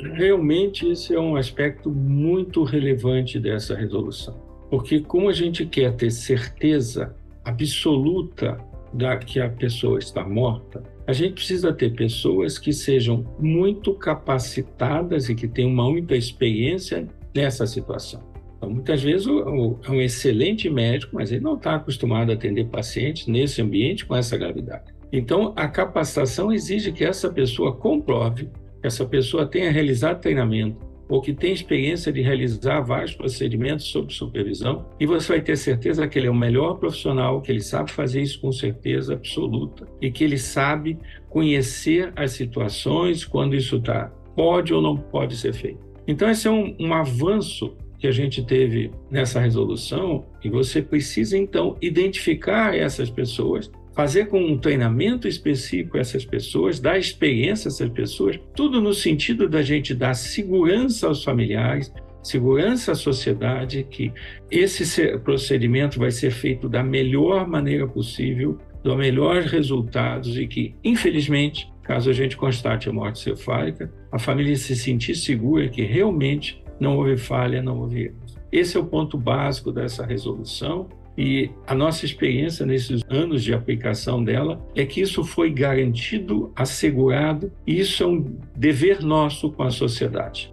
Realmente, 0.00 0.88
esse 0.88 1.14
é 1.14 1.20
um 1.20 1.36
aspecto 1.36 1.92
muito 1.92 2.64
relevante 2.64 3.38
dessa 3.38 3.76
resolução, 3.76 4.34
porque, 4.68 4.98
como 4.98 5.28
a 5.28 5.32
gente 5.32 5.64
quer 5.64 5.94
ter 5.94 6.10
certeza 6.10 7.14
absoluta 7.44 8.58
da 8.92 9.16
que 9.16 9.38
a 9.38 9.48
pessoa 9.48 10.00
está 10.00 10.24
morta, 10.24 10.82
a 11.06 11.12
gente 11.12 11.34
precisa 11.34 11.72
ter 11.72 11.94
pessoas 11.94 12.58
que 12.58 12.72
sejam 12.72 13.24
muito 13.38 13.94
capacitadas 13.94 15.28
e 15.28 15.34
que 15.34 15.46
tenham 15.46 15.70
uma 15.70 15.90
muita 15.90 16.16
experiência 16.16 17.06
nessa 17.34 17.66
situação. 17.66 18.22
Então, 18.56 18.70
muitas 18.70 19.02
vezes 19.02 19.26
é 19.26 19.90
um 19.90 20.00
excelente 20.00 20.70
médico, 20.70 21.14
mas 21.14 21.30
ele 21.30 21.42
não 21.42 21.56
está 21.56 21.74
acostumado 21.74 22.30
a 22.30 22.34
atender 22.34 22.64
pacientes 22.66 23.26
nesse 23.26 23.60
ambiente 23.60 24.06
com 24.06 24.16
essa 24.16 24.38
gravidade. 24.38 24.94
Então, 25.12 25.52
a 25.54 25.68
capacitação 25.68 26.50
exige 26.50 26.90
que 26.90 27.04
essa 27.04 27.30
pessoa 27.30 27.76
comprove, 27.76 28.48
que 28.80 28.86
essa 28.86 29.04
pessoa 29.04 29.46
tenha 29.46 29.70
realizado 29.70 30.20
treinamento, 30.20 30.78
ou 31.08 31.20
que 31.20 31.32
tem 31.32 31.52
experiência 31.52 32.12
de 32.12 32.20
realizar 32.22 32.80
vários 32.80 33.14
procedimentos 33.14 33.86
sob 33.86 34.12
supervisão, 34.12 34.86
e 34.98 35.06
você 35.06 35.34
vai 35.34 35.40
ter 35.40 35.56
certeza 35.56 36.06
que 36.08 36.18
ele 36.18 36.26
é 36.26 36.30
o 36.30 36.34
melhor 36.34 36.78
profissional, 36.78 37.40
que 37.40 37.52
ele 37.52 37.60
sabe 37.60 37.90
fazer 37.90 38.22
isso 38.22 38.40
com 38.40 38.52
certeza 38.52 39.14
absoluta 39.14 39.86
e 40.00 40.10
que 40.10 40.24
ele 40.24 40.38
sabe 40.38 40.98
conhecer 41.28 42.12
as 42.16 42.32
situações 42.32 43.24
quando 43.24 43.54
isso 43.54 43.80
tá, 43.80 44.12
pode 44.34 44.72
ou 44.72 44.80
não 44.80 44.96
pode 44.96 45.36
ser 45.36 45.52
feito. 45.52 45.84
Então, 46.06 46.28
esse 46.28 46.46
é 46.46 46.50
um, 46.50 46.76
um 46.78 46.92
avanço 46.92 47.76
que 47.98 48.06
a 48.06 48.12
gente 48.12 48.44
teve 48.44 48.90
nessa 49.10 49.40
resolução, 49.40 50.26
e 50.44 50.50
você 50.50 50.82
precisa 50.82 51.38
então 51.38 51.76
identificar 51.80 52.76
essas 52.76 53.08
pessoas 53.08 53.70
fazer 53.94 54.26
com 54.26 54.42
um 54.42 54.58
treinamento 54.58 55.28
específico 55.28 55.96
essas 55.96 56.24
pessoas, 56.24 56.80
dar 56.80 56.98
experiência 56.98 57.68
a 57.68 57.70
essas 57.70 57.88
pessoas, 57.90 58.38
tudo 58.54 58.80
no 58.80 58.92
sentido 58.92 59.48
da 59.48 59.62
gente 59.62 59.94
dar 59.94 60.14
segurança 60.14 61.06
aos 61.06 61.22
familiares, 61.22 61.92
segurança 62.22 62.92
à 62.92 62.94
sociedade, 62.94 63.86
que 63.88 64.12
esse 64.50 65.18
procedimento 65.18 65.98
vai 65.98 66.10
ser 66.10 66.30
feito 66.30 66.68
da 66.68 66.82
melhor 66.82 67.46
maneira 67.46 67.86
possível, 67.86 68.58
dos 68.82 68.96
melhores 68.96 69.50
resultados 69.50 70.36
e 70.36 70.46
que, 70.46 70.74
infelizmente, 70.82 71.72
caso 71.82 72.10
a 72.10 72.12
gente 72.12 72.36
constate 72.36 72.88
a 72.88 72.92
morte 72.92 73.18
cefálica, 73.20 73.92
a 74.10 74.18
família 74.18 74.56
se 74.56 74.74
sentir 74.74 75.14
segura 75.14 75.68
que 75.68 75.82
realmente 75.82 76.62
não 76.80 76.96
houve 76.96 77.16
falha, 77.16 77.62
não 77.62 77.78
houve 77.78 78.04
erros. 78.04 78.38
Esse 78.50 78.76
é 78.76 78.80
o 78.80 78.86
ponto 78.86 79.16
básico 79.16 79.70
dessa 79.70 80.04
resolução 80.04 80.88
e 81.16 81.50
a 81.66 81.74
nossa 81.74 82.04
experiência 82.04 82.66
nesses 82.66 83.02
anos 83.08 83.42
de 83.42 83.54
aplicação 83.54 84.22
dela 84.22 84.60
é 84.74 84.84
que 84.84 85.00
isso 85.00 85.22
foi 85.22 85.50
garantido, 85.50 86.52
assegurado, 86.56 87.52
e 87.66 87.78
isso 87.78 88.02
é 88.02 88.06
um 88.06 88.36
dever 88.56 89.02
nosso 89.02 89.50
com 89.52 89.62
a 89.62 89.70
sociedade. 89.70 90.52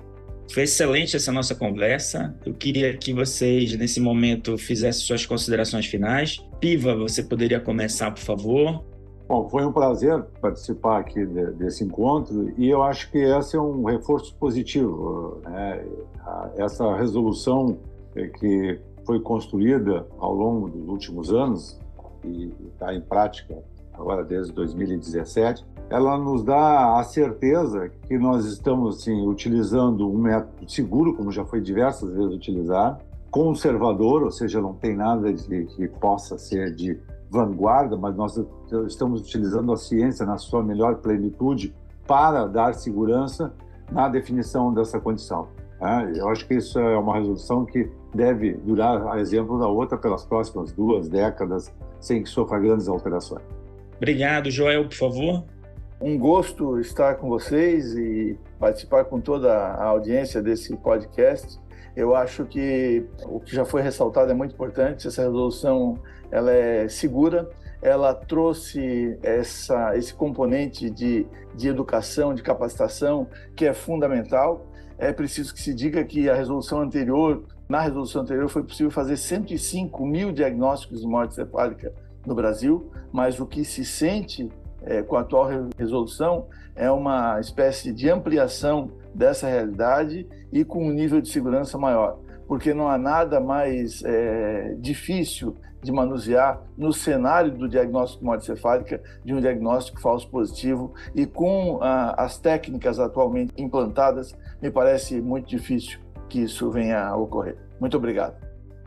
Foi 0.54 0.64
excelente 0.64 1.16
essa 1.16 1.32
nossa 1.32 1.56
conversa. 1.56 2.36
Eu 2.46 2.54
queria 2.54 2.96
que 2.96 3.14
vocês, 3.14 3.74
nesse 3.78 4.02
momento, 4.02 4.58
fizessem 4.58 5.06
suas 5.06 5.26
considerações 5.26 5.86
finais. 5.86 6.46
Piva, 6.60 6.94
você 6.94 7.24
poderia 7.24 7.60
começar, 7.60 8.12
por 8.12 8.20
favor? 8.20 8.84
Bom, 9.30 9.48
foi 9.48 9.66
um 9.66 9.72
prazer 9.72 10.22
participar 10.42 11.00
aqui 11.00 11.26
desse 11.58 11.86
encontro 11.86 12.54
e 12.58 12.70
eu 12.70 12.84
acho 12.84 13.10
que 13.10 13.18
esse 13.18 13.56
é 13.56 13.62
um 13.62 13.86
reforço 13.86 14.36
positivo. 14.36 15.42
Né? 15.46 15.86
Essa 16.58 16.98
resolução 16.98 17.80
que 18.38 18.78
foi 19.12 19.20
construída 19.20 20.08
ao 20.18 20.34
longo 20.34 20.70
dos 20.70 20.88
últimos 20.88 21.34
anos 21.34 21.78
e 22.24 22.54
está 22.72 22.96
em 22.96 23.02
prática 23.02 23.58
agora 23.92 24.24
desde 24.24 24.54
2017, 24.54 25.66
ela 25.90 26.18
nos 26.18 26.46
dá 26.46 26.98
a 26.98 27.04
certeza 27.04 27.90
que 28.08 28.18
nós 28.18 28.46
estamos 28.46 29.00
assim, 29.00 29.28
utilizando 29.28 30.10
um 30.10 30.18
método 30.18 30.72
seguro, 30.72 31.14
como 31.14 31.30
já 31.30 31.44
foi 31.44 31.60
diversas 31.60 32.10
vezes 32.14 32.34
utilizado, 32.34 33.04
conservador, 33.30 34.24
ou 34.24 34.32
seja, 34.32 34.62
não 34.62 34.76
tem 34.76 34.96
nada 34.96 35.34
de, 35.34 35.66
que 35.66 35.90
possa 35.90 36.38
ser 36.38 36.74
de 36.74 36.98
vanguarda, 37.30 37.98
mas 37.98 38.16
nós 38.16 38.42
estamos 38.88 39.24
utilizando 39.24 39.74
a 39.74 39.78
ciência 39.78 40.26
na 40.26 40.38
sua 40.38 40.64
melhor 40.64 40.96
plenitude 41.00 41.76
para 42.08 42.48
dar 42.48 42.76
segurança 42.76 43.54
na 43.92 44.08
definição 44.08 44.74
dessa 44.74 45.02
condição. 45.02 45.50
É, 45.82 46.20
eu 46.20 46.30
acho 46.30 46.48
que 46.48 46.54
isso 46.54 46.78
é 46.80 46.98
uma 46.98 47.16
resolução 47.16 47.66
que 47.66 47.90
deve 48.14 48.54
durar, 48.54 49.08
a 49.08 49.20
exemplo 49.20 49.60
da 49.60 49.68
outra, 49.68 49.98
pelas 49.98 50.24
próximas 50.24 50.72
duas 50.72 51.10
décadas, 51.10 51.74
sem 52.00 52.22
que 52.22 52.30
sofra 52.30 52.60
grandes 52.60 52.88
alterações. 52.88 53.44
Obrigado, 53.98 54.52
Joel, 54.52 54.88
por 54.88 54.96
favor. 54.96 55.44
Um 56.00 56.18
gosto 56.18 56.80
estar 56.80 57.16
com 57.16 57.30
vocês 57.30 57.96
e 57.96 58.38
participar 58.60 59.06
com 59.06 59.20
toda 59.20 59.52
a 59.54 59.86
audiência 59.86 60.42
desse 60.42 60.76
podcast. 60.78 61.60
Eu 61.96 62.16
acho 62.16 62.46
que 62.46 63.06
o 63.26 63.40
que 63.40 63.56
já 63.56 63.66
foi 63.66 63.82
ressaltado 63.82 64.32
é 64.32 64.34
muito 64.34 64.54
importante. 64.54 65.08
Essa 65.08 65.24
resolução 65.24 65.98
ela 66.32 66.52
é 66.52 66.88
segura, 66.88 67.50
ela 67.82 68.14
trouxe 68.14 69.18
essa, 69.22 69.98
esse 69.98 70.14
componente 70.14 70.90
de, 70.90 71.28
de 71.56 71.68
educação, 71.68 72.34
de 72.34 72.42
capacitação, 72.42 73.28
que 73.56 73.66
é 73.66 73.74
fundamental 73.74 74.71
é 75.02 75.12
preciso 75.12 75.52
que 75.52 75.60
se 75.60 75.74
diga 75.74 76.04
que 76.04 76.30
a 76.30 76.36
resolução 76.36 76.80
anterior, 76.80 77.44
na 77.68 77.82
resolução 77.82 78.22
anterior, 78.22 78.48
foi 78.48 78.62
possível 78.62 78.92
fazer 78.92 79.18
105 79.18 80.06
mil 80.06 80.32
diagnósticos 80.32 81.02
de 81.02 81.08
morte 81.08 81.34
cefálica 81.34 81.92
no 82.24 82.36
Brasil, 82.36 82.92
mas 83.12 83.40
o 83.40 83.48
que 83.48 83.66
se 83.66 83.84
sente 83.84 84.48
é, 84.84 85.02
com 85.02 85.16
a 85.16 85.22
atual 85.22 85.50
resolução 85.76 86.46
é 86.76 86.90
uma 86.92 87.40
espécie 87.40 87.92
de 87.92 88.12
ampliação 88.12 88.92
dessa 89.14 89.48
realidade 89.48 90.28
e 90.54 90.64
com 90.64 90.86
um 90.86 90.92
nível 90.92 91.20
de 91.20 91.30
segurança 91.30 91.80
maior, 91.80 92.20
porque 92.48 92.72
não 92.72 92.88
há 92.88 92.98
nada 93.00 93.40
mais 93.40 94.04
é, 94.04 94.76
difícil 94.80 95.56
de 95.82 95.92
manusear 95.92 96.62
no 96.78 96.94
cenário 96.94 97.52
do 97.52 97.68
diagnóstico 97.68 98.20
de 98.20 98.26
morte 98.26 98.46
cefálica 98.46 99.02
de 99.24 99.34
um 99.34 99.42
diagnóstico 99.42 100.00
falso 100.00 100.30
positivo 100.30 100.94
e 101.16 101.26
com 101.26 101.80
ah, 101.82 102.16
as 102.18 102.38
técnicas 102.38 103.00
atualmente 103.00 103.54
implantadas, 103.58 104.38
me 104.62 104.70
parece 104.70 105.20
muito 105.22 105.48
difícil 105.48 106.00
que 106.30 106.42
isso 106.42 106.70
venha 106.72 107.00
a 107.00 107.16
ocorrer. 107.16 107.58
Muito 107.80 107.98
obrigado. 107.98 108.36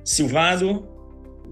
Silvado. 0.03 0.89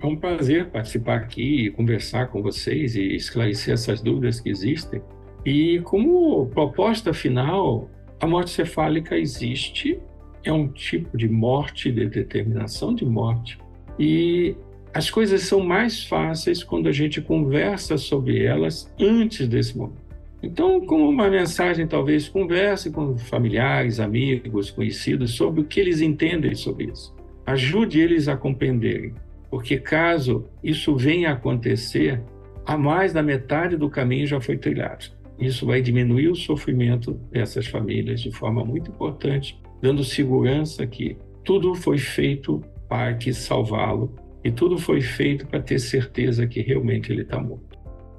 É 0.00 0.06
um 0.06 0.16
prazer 0.16 0.70
participar 0.70 1.16
aqui 1.16 1.66
e 1.66 1.70
conversar 1.70 2.28
com 2.28 2.42
vocês 2.42 2.96
e 2.96 3.14
esclarecer 3.14 3.74
essas 3.74 4.00
dúvidas 4.00 4.40
que 4.40 4.48
existem. 4.48 5.02
E 5.44 5.80
como 5.80 6.46
proposta 6.46 7.12
final, 7.12 7.88
a 8.20 8.26
morte 8.26 8.50
cefálica 8.50 9.16
existe, 9.16 10.00
é 10.44 10.52
um 10.52 10.66
tipo 10.68 11.16
de 11.16 11.28
morte, 11.28 11.90
de 11.92 12.08
determinação 12.08 12.94
de 12.94 13.04
morte, 13.04 13.58
e 13.98 14.56
as 14.94 15.08
coisas 15.08 15.42
são 15.42 15.60
mais 15.60 16.04
fáceis 16.04 16.62
quando 16.62 16.88
a 16.88 16.92
gente 16.92 17.20
conversa 17.20 17.96
sobre 17.96 18.44
elas 18.44 18.92
antes 19.00 19.48
desse 19.48 19.76
momento. 19.76 20.02
Então, 20.42 20.84
como 20.84 21.08
uma 21.08 21.30
mensagem, 21.30 21.86
talvez 21.86 22.28
converse 22.28 22.90
com 22.90 23.16
familiares, 23.16 24.00
amigos, 24.00 24.70
conhecidos 24.70 25.32
sobre 25.34 25.60
o 25.60 25.64
que 25.64 25.80
eles 25.80 26.00
entendem 26.00 26.54
sobre 26.54 26.86
isso. 26.86 27.14
Ajude 27.46 28.00
eles 28.00 28.28
a 28.28 28.36
compreenderem, 28.36 29.14
porque 29.48 29.78
caso 29.78 30.44
isso 30.62 30.96
venha 30.96 31.30
a 31.30 31.34
acontecer, 31.34 32.20
a 32.66 32.76
mais 32.76 33.12
da 33.12 33.22
metade 33.22 33.76
do 33.76 33.88
caminho 33.88 34.26
já 34.26 34.40
foi 34.40 34.58
trilhado. 34.58 35.06
Isso 35.38 35.64
vai 35.64 35.80
diminuir 35.80 36.28
o 36.28 36.36
sofrimento 36.36 37.12
dessas 37.30 37.66
famílias 37.66 38.20
de 38.20 38.30
forma 38.30 38.64
muito 38.64 38.90
importante, 38.90 39.58
dando 39.80 40.04
segurança 40.04 40.86
que 40.86 41.16
tudo 41.44 41.74
foi 41.74 41.98
feito 41.98 42.62
para 42.88 43.14
que 43.14 43.32
salvá-lo 43.32 44.14
e 44.44 44.50
tudo 44.50 44.78
foi 44.78 45.00
feito 45.00 45.46
para 45.46 45.60
ter 45.60 45.78
certeza 45.78 46.46
que 46.46 46.60
realmente 46.60 47.12
ele 47.12 47.22
está 47.22 47.40
morto. 47.40 47.72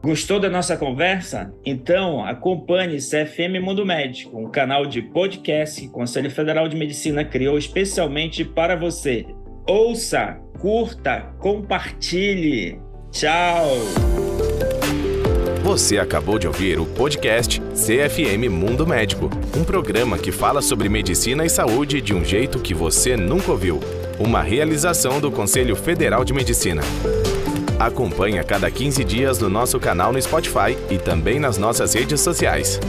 Gostou 0.04 0.38
da 0.38 0.50
nossa 0.50 0.76
conversa? 0.76 1.54
Então 1.66 2.26
acompanhe 2.26 2.98
CFM 2.98 3.62
Mundo 3.62 3.86
Médico, 3.86 4.38
um 4.38 4.50
canal 4.50 4.86
de 4.86 5.02
podcast 5.02 5.80
que 5.80 5.88
o 5.88 5.92
Conselho 5.92 6.30
Federal 6.30 6.68
de 6.68 6.76
Medicina 6.76 7.24
criou 7.24 7.58
especialmente 7.58 8.44
para 8.44 8.76
você. 8.76 9.26
Ouça, 9.66 10.38
curta, 10.60 11.22
compartilhe. 11.40 12.78
Tchau! 13.12 13.66
Você 15.64 15.98
acabou 15.98 16.38
de 16.38 16.48
ouvir 16.48 16.78
o 16.78 16.86
podcast 16.86 17.62
CFM 17.74 18.50
Mundo 18.50 18.86
Médico, 18.86 19.30
um 19.58 19.64
programa 19.64 20.18
que 20.18 20.34
fala 20.34 20.62
sobre 20.62 20.90
medicina 20.90 21.46
e 21.46 21.50
saúde 21.50 22.02
de 22.02 22.14
um 22.14 22.26
jeito 22.26 22.60
que 22.60 22.74
você 22.74 23.16
nunca 23.16 23.50
ouviu 23.50 23.80
uma 24.20 24.42
realização 24.42 25.20
do 25.20 25.32
Conselho 25.32 25.76
Federal 25.76 26.24
de 26.24 26.34
Medicina. 26.34 26.82
Acompanhe 27.80 28.40
a 28.40 28.44
cada 28.44 28.70
15 28.70 29.04
dias 29.04 29.40
no 29.40 29.50
nosso 29.50 29.80
canal 29.80 30.14
no 30.14 30.22
Spotify 30.22 30.78
e 30.90 30.98
também 30.98 31.40
nas 31.40 31.58
nossas 31.58 31.94
redes 31.94 32.22
sociais. 32.22 32.80